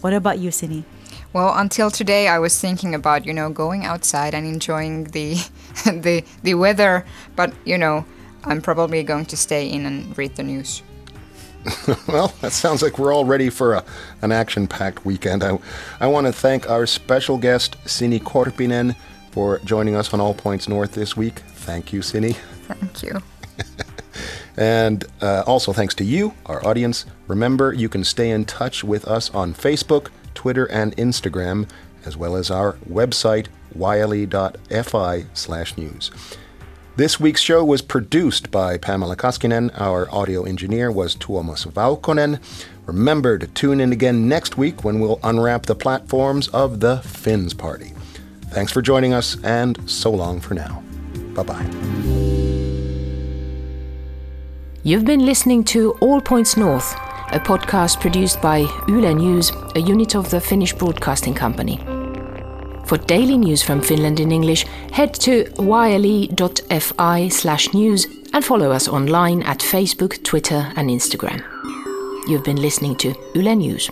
What 0.02 0.14
about 0.14 0.38
you, 0.38 0.52
Sini? 0.52 0.84
Well, 1.32 1.54
until 1.56 1.92
today, 1.92 2.28
I 2.28 2.40
was 2.40 2.60
thinking 2.60 2.96
about 2.96 3.26
you 3.26 3.34
know 3.34 3.50
going 3.50 3.86
outside 3.86 4.34
and 4.34 4.46
enjoying 4.46 5.06
the 5.06 5.36
the 5.86 6.24
the 6.44 6.56
weather, 6.56 7.06
but 7.36 7.54
you 7.66 7.78
know 7.78 8.06
I'm 8.46 8.62
probably 8.62 9.04
going 9.04 9.26
to 9.26 9.38
stay 9.38 9.70
in 9.70 9.86
and 9.86 10.18
read 10.18 10.36
the 10.36 10.44
news. 10.44 10.82
well, 12.08 12.34
that 12.42 12.54
sounds 12.54 12.82
like 12.82 12.98
we're 12.98 13.14
all 13.14 13.26
ready 13.26 13.50
for 13.50 13.74
a, 13.74 13.84
an 14.22 14.32
action-packed 14.32 15.06
weekend. 15.06 15.44
I, 15.44 15.60
I 16.00 16.08
want 16.08 16.26
to 16.26 16.32
thank 16.32 16.70
our 16.70 16.86
special 16.86 17.38
guest, 17.38 17.76
Sini 17.84 18.20
Korpinen, 18.20 18.96
for 19.32 19.60
joining 19.60 19.96
us 19.96 20.14
on 20.14 20.22
All 20.22 20.34
Points 20.34 20.70
North 20.70 20.94
this 20.94 21.18
week. 21.18 21.40
Thank 21.40 21.92
you, 21.92 22.00
Sini. 22.00 22.34
Thank 22.68 23.04
you. 23.04 23.22
and 24.58 25.04
uh, 25.22 25.44
also 25.46 25.74
thanks 25.74 25.94
to 25.96 26.06
you, 26.06 26.34
our 26.46 26.66
audience. 26.66 27.06
Remember, 27.28 27.74
you 27.74 27.90
can 27.90 28.06
stay 28.06 28.32
in 28.32 28.46
touch 28.46 28.84
with 28.84 29.06
us 29.06 29.30
on 29.32 29.54
Facebook, 29.54 30.08
Twitter, 30.40 30.66
and 30.68 30.96
Instagram, 30.96 31.68
as 32.06 32.16
well 32.16 32.38
as 32.38 32.50
our 32.50 32.78
website, 32.90 33.48
yle.fi 33.76 35.26
slash 35.34 35.76
news. 35.76 36.12
This 36.96 37.20
week's 37.20 37.42
show 37.42 37.66
was 37.66 37.82
produced 37.82 38.50
by 38.50 38.78
Pamela 38.78 39.18
Kaskinen. 39.18 39.70
Our 39.78 40.10
audio 40.10 40.44
engineer 40.44 40.94
was 40.94 41.18
Tuomas 41.18 41.68
Vaukonen. 41.68 42.40
Remember 42.86 43.38
to 43.38 43.48
tune 43.48 43.82
in 43.82 43.92
again 43.92 44.30
next 44.30 44.58
week 44.58 44.86
when 44.86 45.02
we'll 45.02 45.20
unwrap 45.24 45.66
the 45.66 45.76
platforms 45.76 46.48
of 46.50 46.80
the 46.80 47.02
Finns 47.02 47.54
Party. 47.54 47.92
Thanks 48.52 48.72
for 48.72 48.82
joining 48.82 49.12
us, 49.12 49.36
and 49.44 49.78
so 49.90 50.10
long 50.10 50.40
for 50.40 50.54
now. 50.54 50.82
Bye 51.36 51.44
bye. 51.44 51.66
You've 54.84 55.04
been 55.04 55.26
listening 55.26 55.66
to 55.66 55.92
All 56.00 56.22
Points 56.22 56.56
North 56.56 56.96
a 57.32 57.40
podcast 57.40 58.00
produced 58.00 58.42
by 58.42 58.60
Yle 58.88 59.14
News, 59.14 59.52
a 59.76 59.80
unit 59.80 60.16
of 60.16 60.30
the 60.30 60.42
Finnish 60.42 60.74
Broadcasting 60.74 61.34
Company. 61.34 61.78
For 62.86 62.98
daily 62.98 63.38
news 63.38 63.62
from 63.62 63.82
Finland 63.82 64.20
in 64.20 64.32
English, 64.32 64.66
head 64.92 65.14
to 65.16 65.46
yle.fi 65.60 67.28
slash 67.30 67.74
news 67.74 68.08
and 68.34 68.44
follow 68.44 68.72
us 68.72 68.88
online 68.88 69.44
at 69.44 69.60
Facebook, 69.60 70.24
Twitter, 70.24 70.72
and 70.76 70.90
Instagram. 70.90 71.44
You've 72.28 72.44
been 72.44 72.62
listening 72.62 72.96
to 72.98 73.14
Yle 73.36 73.56
News. 73.56 73.90